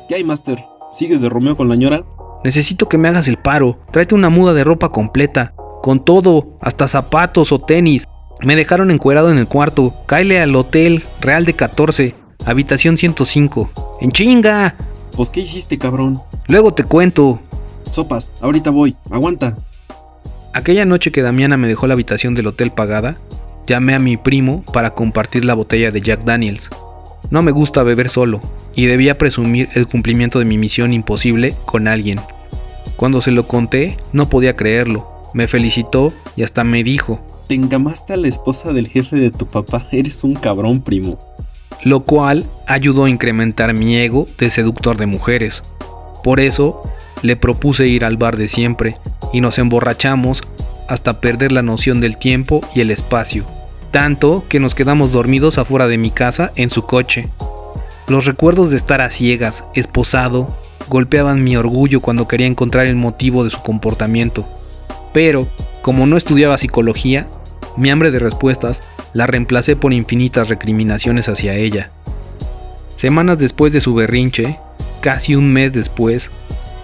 ¿Qué 0.08 0.15
hay, 0.15 0.23
Master? 0.25 0.63
¿Sigues 0.91 1.21
de 1.21 1.30
Romeo 1.30 1.56
con 1.56 1.69
la 1.69 1.77
ñora? 1.77 2.04
Necesito 2.43 2.89
que 2.89 2.97
me 2.97 3.08
hagas 3.08 3.30
el 3.30 3.38
paro. 3.38 3.80
Tráete 3.91 4.13
una 4.13 4.30
muda 4.30 4.54
de 4.54 4.65
ropa 4.65 4.89
completa. 4.89 5.54
Con 5.82 6.04
todo, 6.04 6.58
hasta 6.62 6.89
zapatos 6.89 7.51
o 7.54 7.60
tenis. 7.60 8.08
Me 8.43 8.56
dejaron 8.56 8.91
encuerado 8.91 9.32
en 9.32 9.38
el 9.38 9.47
cuarto. 9.47 9.95
Cáele 10.06 10.41
al 10.41 10.56
hotel 10.56 11.04
Real 11.21 11.45
de 11.45 11.54
14, 11.54 12.15
habitación 12.45 12.97
105. 12.97 13.97
¡En 14.01 14.12
chinga! 14.12 14.75
Pues, 15.15 15.30
¿qué 15.30 15.41
hiciste, 15.41 15.77
cabrón? 15.77 16.21
Luego 16.47 16.73
te 16.73 16.84
cuento. 16.84 17.39
Sopas, 17.91 18.32
ahorita 18.41 18.69
voy. 18.69 18.95
Aguanta. 19.10 19.58
Aquella 20.54 20.86
noche 20.86 21.12
que 21.12 21.21
Damiana 21.21 21.58
me 21.58 21.67
dejó 21.67 21.88
la 21.88 21.93
habitación 21.93 22.36
del 22.36 22.47
hotel 22.47 22.71
pagada, 22.71 23.17
llamé 23.67 23.93
a 23.93 23.99
mi 23.99 24.17
primo 24.17 24.63
para 24.73 24.91
compartir 24.91 25.45
la 25.45 25.54
botella 25.54 25.91
de 25.91 26.01
Jack 26.01 26.23
Daniels. 26.23 26.69
No 27.30 27.41
me 27.41 27.51
gusta 27.51 27.84
beber 27.84 28.10
solo, 28.10 28.41
y 28.75 28.86
debía 28.86 29.17
presumir 29.17 29.69
el 29.75 29.88
cumplimiento 29.88 30.39
de 30.39 30.45
mi 30.45 30.58
misión 30.58 30.93
imposible 30.93 31.56
con 31.65 31.88
alguien. 31.88 32.19
Cuando 32.97 33.21
se 33.21 33.32
lo 33.32 33.47
conté, 33.47 33.97
no 34.12 34.30
podía 34.30 34.56
creerlo. 34.56 35.08
Me 35.34 35.47
felicitó 35.47 36.13
y 36.36 36.43
hasta 36.43 36.63
me 36.63 36.84
dijo, 36.84 37.19
Te 37.47 37.56
engamaste 37.56 38.13
a 38.13 38.17
la 38.17 38.27
esposa 38.27 38.73
del 38.73 38.88
jefe 38.88 39.15
de 39.17 39.32
tu 39.32 39.45
papá, 39.47 39.86
eres 39.91 40.23
un 40.23 40.36
cabrón, 40.36 40.82
primo. 40.82 41.19
lo 41.84 42.01
cual 42.01 42.45
ayudó 42.67 43.06
a 43.06 43.10
incrementar 43.10 43.73
mi 43.73 43.95
ego 43.95 44.27
de 44.38 44.49
seductor 44.49 44.97
de 44.97 45.06
mujeres. 45.06 45.63
Por 46.23 46.39
eso, 46.39 46.84
le 47.21 47.36
propuse 47.36 47.88
ir 47.88 48.05
al 48.05 48.17
bar 48.17 48.38
de 48.38 48.47
siempre 48.47 48.97
y 49.34 49.41
nos 49.41 49.57
emborrachamos 49.57 50.43
hasta 50.88 51.21
perder 51.21 51.51
la 51.51 51.62
noción 51.62 52.01
del 52.01 52.17
tiempo 52.17 52.62
y 52.75 52.81
el 52.81 52.91
espacio, 52.91 53.45
tanto 53.91 54.43
que 54.49 54.60
nos 54.60 54.75
quedamos 54.75 55.12
dormidos 55.12 55.57
afuera 55.57 55.88
de 55.88 55.97
mi 55.97 56.12
casa 56.12 56.51
en 56.55 56.69
su 56.69 56.84
coche. 56.84 57.27
Los 58.07 58.25
recuerdos 58.25 58.71
de 58.71 58.77
estar 58.77 59.01
a 59.01 59.10
ciegas, 59.10 59.63
esposado, 59.73 60.55
golpeaban 60.89 61.43
mi 61.43 61.55
orgullo 61.55 62.01
cuando 62.01 62.27
quería 62.27 62.47
encontrar 62.47 62.88
el 62.88 62.95
motivo 62.95 63.43
de 63.43 63.49
su 63.49 63.62
comportamiento. 63.62 64.45
Pero, 65.13 65.47
como 65.81 66.05
no 66.07 66.17
estudiaba 66.17 66.57
psicología, 66.57 67.27
mi 67.77 67.89
hambre 67.89 68.12
de 68.12 68.19
respuestas 68.19 68.81
la 69.13 69.27
reemplacé 69.27 69.75
por 69.75 69.93
infinitas 69.93 70.49
recriminaciones 70.49 71.29
hacia 71.29 71.55
ella. 71.55 71.89
Semanas 72.95 73.38
después 73.38 73.71
de 73.71 73.81
su 73.81 73.93
berrinche, 73.93 74.57
casi 74.99 75.36
un 75.36 75.53
mes 75.53 75.71
después, 75.71 76.29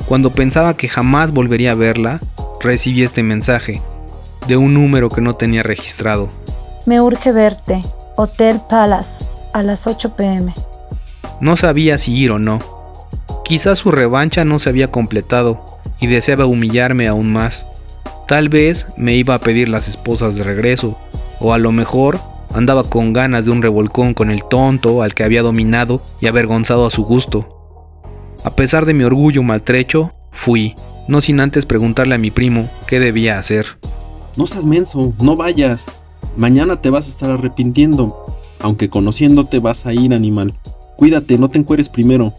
cuando 0.08 0.32
pensaba 0.32 0.78
que 0.78 0.88
jamás 0.88 1.34
volvería 1.34 1.72
a 1.72 1.76
verla, 1.76 2.22
recibí 2.62 3.04
este 3.04 3.24
mensaje, 3.24 3.82
de 4.48 4.56
un 4.56 4.74
número 4.74 5.10
que 5.10 5.20
no 5.20 5.34
tenía 5.34 5.64
registrado. 5.64 6.30
Me 6.86 7.02
urge 7.02 7.34
verte. 7.34 7.84
Hotel 8.16 8.62
Palace, 8.70 9.26
a 9.54 9.62
las 9.64 9.86
8 9.86 10.16
pm. 10.16 10.54
No 11.42 11.58
sabía 11.58 11.98
si 11.98 12.16
ir 12.16 12.32
o 12.32 12.40
no. 12.40 12.60
Quizás 13.44 13.80
su 13.80 13.92
revancha 13.92 14.46
no 14.46 14.60
se 14.60 14.70
había 14.70 14.92
completado 14.92 15.78
y 16.00 16.08
deseaba 16.08 16.46
humillarme 16.46 17.10
aún 17.10 17.34
más. 17.34 17.66
Tal 18.30 18.48
vez 18.48 18.88
me 18.96 19.14
iba 19.14 19.36
a 19.36 19.40
pedir 19.40 19.68
las 19.68 19.90
esposas 19.90 20.36
de 20.36 20.44
regreso, 20.44 20.98
o 21.42 21.54
a 21.54 21.58
lo 21.58 21.74
mejor 21.74 22.20
andaba 22.54 22.86
con 22.86 23.12
ganas 23.12 23.44
de 23.44 23.52
un 23.52 23.62
revolcón 23.62 24.14
con 24.14 24.32
el 24.32 24.46
tonto 24.46 25.02
al 25.02 25.14
que 25.14 25.26
había 25.26 25.44
dominado 25.44 26.02
y 26.22 26.28
avergonzado 26.28 26.88
a 26.88 26.92
su 26.92 27.04
gusto. 27.04 27.57
A 28.44 28.56
pesar 28.56 28.86
de 28.86 28.94
mi 28.94 29.04
orgullo 29.04 29.44
maltrecho, 29.44 30.14
fui, 30.32 30.76
no 31.08 31.22
sin 31.22 31.40
antes 31.40 31.66
preguntarle 31.66 32.16
a 32.16 32.18
mi 32.18 32.32
primo 32.32 32.70
qué 32.88 33.00
debía 33.00 33.38
hacer. 33.38 33.66
No 34.36 34.48
seas 34.48 34.66
menso, 34.66 35.14
no 35.20 35.36
vayas. 35.36 35.90
Mañana 36.36 36.82
te 36.82 36.90
vas 36.90 37.08
a 37.08 37.10
estar 37.10 37.32
arrepintiendo. 37.32 38.38
Aunque 38.60 38.90
conociéndote 38.90 39.60
vas 39.60 39.86
a 39.86 39.94
ir, 39.94 40.14
animal. 40.14 40.54
Cuídate, 40.96 41.38
no 41.38 41.50
te 41.50 41.60
encueres 41.60 41.90
primero. 41.90 42.34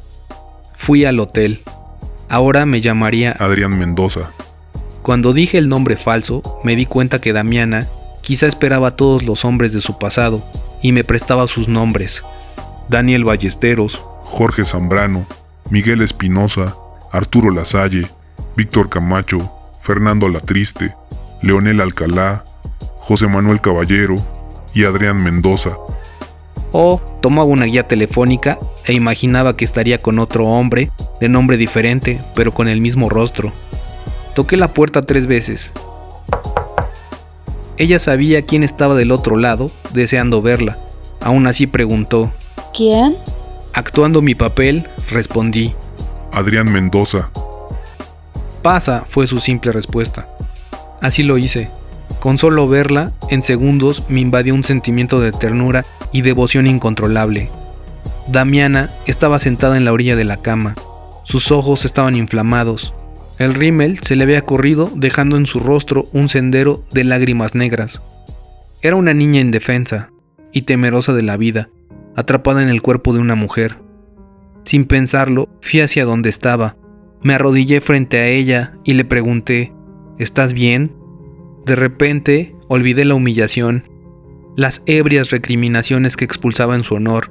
Fui 0.76 1.04
al 1.04 1.18
hotel. 1.20 1.61
Ahora 2.28 2.66
me 2.66 2.80
llamaría... 2.80 3.32
Adrián 3.38 3.78
Mendoza. 3.78 4.32
Cuando 5.02 5.32
dije 5.32 5.58
el 5.58 5.68
nombre 5.68 5.96
falso, 5.96 6.61
me 6.64 6.76
di 6.76 6.84
cuenta 6.84 7.20
que 7.20 7.32
Damiana 7.32 7.88
quizá 8.20 8.46
esperaba 8.46 8.88
a 8.88 8.96
todos 8.96 9.22
los 9.22 9.44
hombres 9.44 9.72
de 9.72 9.80
su 9.80 9.98
pasado 9.98 10.44
y 10.82 10.92
me 10.92 11.04
prestaba 11.04 11.46
sus 11.46 11.68
nombres. 11.68 12.22
Daniel 12.88 13.24
Ballesteros, 13.24 14.00
Jorge 14.24 14.64
Zambrano, 14.64 15.26
Miguel 15.70 16.00
Espinosa, 16.00 16.74
Arturo 17.12 17.50
Lasalle, 17.50 18.07
Víctor 18.57 18.88
Camacho, 18.88 19.52
Fernando 19.83 20.28
Latriste, 20.28 20.94
Leonel 21.42 21.81
Alcalá, 21.81 22.44
José 22.98 23.26
Manuel 23.26 23.61
Caballero 23.61 24.16
y 24.74 24.85
Adrián 24.85 25.22
Mendoza. 25.22 25.76
O 26.72 27.00
tomaba 27.20 27.48
una 27.48 27.66
guía 27.66 27.87
telefónica 27.87 28.59
e 28.87 28.92
imaginaba 28.92 29.57
que 29.57 29.64
estaría 29.64 30.00
con 30.00 30.18
otro 30.18 30.46
hombre 30.46 30.90
de 31.20 31.28
nombre 31.28 31.57
diferente, 31.57 32.20
pero 32.35 32.52
con 32.52 32.68
el 32.68 32.81
mismo 32.81 33.09
rostro. 33.09 33.52
Toqué 34.35 34.57
la 34.57 34.72
puerta 34.72 35.02
tres 35.02 35.26
veces. 35.26 35.72
Ella 37.76 37.98
sabía 37.98 38.42
quién 38.42 38.64
estaba 38.64 38.94
del 38.94 39.11
otro 39.12 39.37
lado, 39.37 39.70
deseando 39.92 40.42
verla. 40.42 40.78
Aún 41.20 41.46
así 41.46 41.66
preguntó. 41.66 42.33
¿Quién? 42.74 43.16
Actuando 43.72 44.22
mi 44.22 44.35
papel, 44.35 44.87
respondí. 45.11 45.74
Adrián 46.33 46.70
Mendoza. 46.72 47.31
Pasa, 48.62 49.04
fue 49.09 49.26
su 49.26 49.38
simple 49.38 49.72
respuesta. 49.72 50.28
Así 51.00 51.22
lo 51.22 51.38
hice. 51.38 51.70
Con 52.20 52.38
solo 52.38 52.68
verla, 52.68 53.12
en 53.31 53.42
segundos 53.42 54.02
me 54.09 54.20
invadió 54.20 54.54
un 54.54 54.64
sentimiento 54.64 55.20
de 55.20 55.33
ternura 55.33 55.85
y 56.12 56.22
devoción 56.22 56.66
incontrolable. 56.66 57.50
Damiana 58.26 58.90
estaba 59.07 59.38
sentada 59.38 59.76
en 59.76 59.85
la 59.85 59.92
orilla 59.92 60.16
de 60.16 60.24
la 60.24 60.37
cama. 60.37 60.74
Sus 61.24 61.50
ojos 61.50 61.85
estaban 61.85 62.16
inflamados. 62.16 62.92
El 63.38 63.54
rímel 63.54 63.98
se 64.02 64.16
le 64.16 64.24
había 64.24 64.42
corrido 64.42 64.90
dejando 64.94 65.37
en 65.37 65.46
su 65.46 65.61
rostro 65.61 66.09
un 66.12 66.28
sendero 66.28 66.83
de 66.90 67.04
lágrimas 67.04 67.54
negras. 67.54 68.02
Era 68.83 68.96
una 68.96 69.14
niña 69.14 69.40
indefensa 69.40 70.11
y 70.52 70.62
temerosa 70.62 71.12
de 71.12 71.22
la 71.22 71.37
vida, 71.37 71.68
atrapada 72.18 72.64
en 72.64 72.68
el 72.68 72.83
cuerpo 72.83 73.12
de 73.12 73.20
una 73.20 73.37
mujer. 73.37 73.78
Sin 74.64 74.87
pensarlo, 74.87 75.48
fui 75.62 75.81
hacia 75.81 76.04
donde 76.04 76.28
estaba. 76.28 76.76
Me 77.22 77.35
arrodillé 77.35 77.81
frente 77.81 78.18
a 78.18 78.26
ella 78.26 78.76
y 78.83 78.94
le 78.94 79.04
pregunté, 79.04 79.72
¿Estás 80.18 80.52
bien? 80.52 80.96
De 81.64 81.76
repente, 81.76 82.57
olvidé 82.66 83.04
la 83.04 83.14
humillación, 83.14 83.88
las 84.57 84.83
ebrias 84.87 85.31
recriminaciones 85.31 86.16
que 86.16 86.24
expulsaba 86.24 86.74
en 86.74 86.83
su 86.83 86.96
honor 86.96 87.31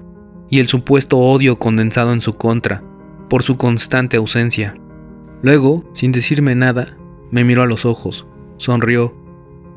y 0.49 0.59
el 0.59 0.67
supuesto 0.67 1.17
odio 1.17 1.59
condensado 1.59 2.13
en 2.13 2.21
su 2.21 2.35
contra 2.35 2.81
por 3.29 3.43
su 3.43 3.57
constante 3.57 4.15
ausencia. 4.15 4.75
Luego, 5.41 5.83
sin 5.93 6.13
decirme 6.13 6.55
nada, 6.55 6.97
me 7.29 7.43
miró 7.43 7.63
a 7.63 7.67
los 7.67 7.85
ojos, 7.85 8.25
sonrió, 8.55 9.13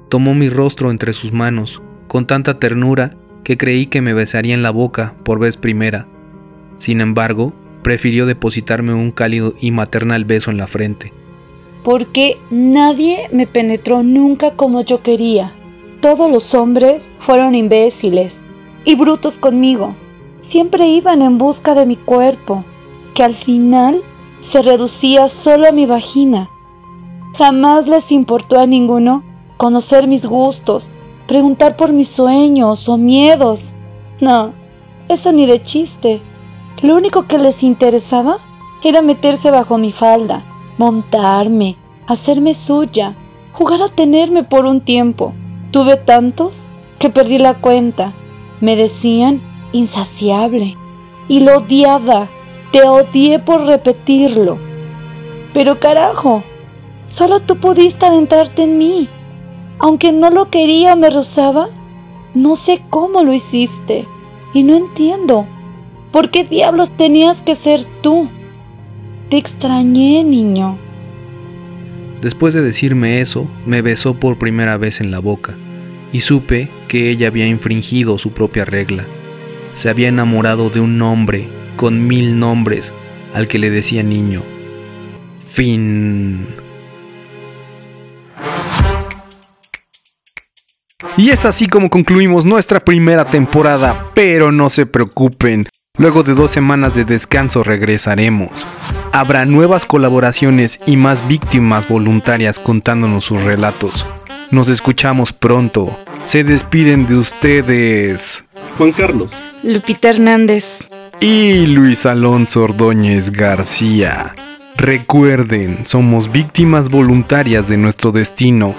tomó 0.09 0.37
mi 0.37 0.49
rostro 0.51 0.93
entre 0.93 1.13
sus 1.13 1.33
manos, 1.33 1.83
con 2.07 2.29
tanta 2.29 2.61
ternura 2.61 3.17
que 3.45 3.57
creí 3.57 3.87
que 3.87 4.01
me 4.01 4.15
besaría 4.15 4.55
en 4.55 4.63
la 4.63 4.71
boca 4.71 5.15
por 5.25 5.39
vez 5.39 5.57
primera. 5.57 6.07
Sin 6.77 7.01
embargo, 7.01 7.53
prefirió 7.83 8.27
depositarme 8.27 8.95
un 8.95 9.11
cálido 9.11 9.55
y 9.61 9.71
maternal 9.71 10.25
beso 10.25 10.51
en 10.51 10.57
la 10.57 10.67
frente. 10.67 11.13
Porque 11.83 12.39
nadie 12.51 13.29
me 13.33 13.47
penetró 13.47 14.03
nunca 14.03 14.53
como 14.53 14.83
yo 14.83 15.03
quería. 15.03 15.53
Todos 16.01 16.31
los 16.31 16.55
hombres 16.55 17.11
fueron 17.21 17.55
imbéciles 17.55 18.41
y 18.85 18.95
brutos 18.95 19.39
conmigo. 19.39 19.95
Siempre 20.43 20.89
iban 20.89 21.23
en 21.23 21.39
busca 21.39 21.75
de 21.75 21.87
mi 21.87 21.97
cuerpo, 21.97 22.65
que 23.15 23.23
al 23.23 23.35
final 23.35 24.03
se 24.41 24.63
reducía 24.63 25.29
solo 25.29 25.69
a 25.69 25.73
mi 25.73 25.87
vagina. 25.87 26.49
Jamás 27.37 27.87
les 27.87 28.11
importó 28.11 28.59
a 28.59 28.67
ninguno 28.67 29.23
conocer 29.57 30.07
mis 30.07 30.25
gustos, 30.25 30.91
preguntar 31.31 31.77
por 31.77 31.93
mis 31.93 32.09
sueños 32.09 32.89
o 32.89 32.97
miedos. 32.97 33.71
No, 34.21 34.53
eso 35.09 35.31
ni 35.31 35.47
de 35.47 35.63
chiste. 35.63 36.21
Lo 36.83 36.97
único 36.97 37.29
que 37.29 37.39
les 37.39 37.63
interesaba 37.63 38.39
era 38.83 39.01
meterse 39.01 39.53
bajo 39.53 39.79
mi 39.79 39.93
falda, 39.93 40.43
montarme, 40.77 41.77
hacerme 42.09 42.53
suya, 42.53 43.15
jugar 43.53 43.81
a 43.81 43.89
tenerme 43.89 44.43
por 44.43 44.67
un 44.67 44.81
tiempo. 44.81 45.33
Tuve 45.71 45.97
tantos 45.97 46.67
que 46.99 47.11
perdí 47.11 47.39
la 47.39 47.55
cuenta. 47.55 48.13
Me 48.61 48.75
decían 48.75 49.41
insaciable 49.71 50.77
y 51.29 51.39
lo 51.43 51.59
odiaba. 51.59 52.27
Te 52.73 52.83
odié 52.83 53.39
por 53.39 53.67
repetirlo. 53.67 54.59
Pero 55.55 55.79
carajo, 55.79 56.43
solo 57.07 57.39
tú 57.39 57.55
pudiste 57.55 58.05
adentrarte 58.05 58.65
en 58.65 58.79
mí. 58.79 59.09
Aunque 59.81 60.13
no 60.13 60.31
lo 60.31 60.51
quería 60.51 60.95
me 60.95 61.11
rozaba, 61.11 61.69
no 62.35 62.55
sé 62.55 62.83
cómo 62.91 63.25
lo 63.25 63.33
hiciste. 63.33 64.07
Y 64.53 64.63
no 64.63 64.77
entiendo. 64.77 65.47
¿Por 66.13 66.31
qué 66.31 66.45
diablos 66.45 66.91
tenías 66.91 67.41
que 67.41 67.55
ser 67.55 67.85
tú? 68.03 68.29
Te 69.31 69.37
extrañé, 69.37 70.25
niño. 70.25 70.77
Después 72.21 72.53
de 72.53 72.63
decirme 72.63 73.21
eso, 73.21 73.47
me 73.65 73.81
besó 73.81 74.15
por 74.15 74.37
primera 74.37 74.77
vez 74.77 75.01
en 75.01 75.11
la 75.11 75.21
boca, 75.21 75.55
y 76.13 76.21
supe 76.21 76.69
que 76.89 77.11
ella 77.11 77.29
había 77.29 77.47
infringido 77.47 78.19
su 78.19 78.33
propia 78.33 78.65
regla. 78.65 79.07
Se 79.73 79.89
había 79.89 80.09
enamorado 80.09 80.69
de 80.69 80.81
un 80.81 81.01
hombre 81.01 81.49
con 81.77 82.07
mil 82.07 82.39
nombres 82.39 82.93
al 83.33 83.49
que 83.49 83.59
le 83.59 83.71
decía 83.71 84.03
niño. 84.03 84.43
Fin. 85.39 86.47
Y 91.21 91.29
es 91.29 91.45
así 91.45 91.69
como 91.69 91.91
concluimos 91.91 92.47
nuestra 92.47 92.81
primera 92.81 93.27
temporada, 93.27 94.07
pero 94.15 94.53
no 94.53 94.71
se 94.71 94.87
preocupen, 94.87 95.67
luego 95.99 96.23
de 96.23 96.33
dos 96.33 96.51
semanas 96.51 96.95
de 96.95 97.05
descanso 97.05 97.63
regresaremos. 97.63 98.67
Habrá 99.13 99.45
nuevas 99.45 99.85
colaboraciones 99.85 100.81
y 100.87 100.97
más 100.97 101.29
víctimas 101.29 101.87
voluntarias 101.87 102.59
contándonos 102.59 103.25
sus 103.25 103.43
relatos. 103.43 104.07
Nos 104.51 104.71
escuchamos 104.71 105.35
pronto. 105.35 105.95
Se 106.25 106.43
despiden 106.43 107.07
de 107.07 107.17
ustedes. 107.17 108.45
Juan 108.79 108.93
Carlos. 108.93 109.39
Lupita 109.63 110.09
Hernández. 110.09 110.79
Y 111.21 111.67
Luis 111.67 112.07
Alonso 112.07 112.63
Ordóñez 112.63 113.29
García. 113.29 114.33
Recuerden, 114.79 115.81
somos 115.85 116.33
víctimas 116.33 116.89
voluntarias 116.89 117.69
de 117.69 117.77
nuestro 117.77 118.11
destino 118.11 118.75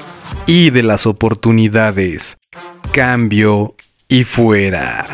y 0.51 0.69
de 0.69 0.83
las 0.83 1.05
oportunidades. 1.05 2.37
Cambio 2.91 3.73
y 4.09 4.25
fuera. 4.25 5.05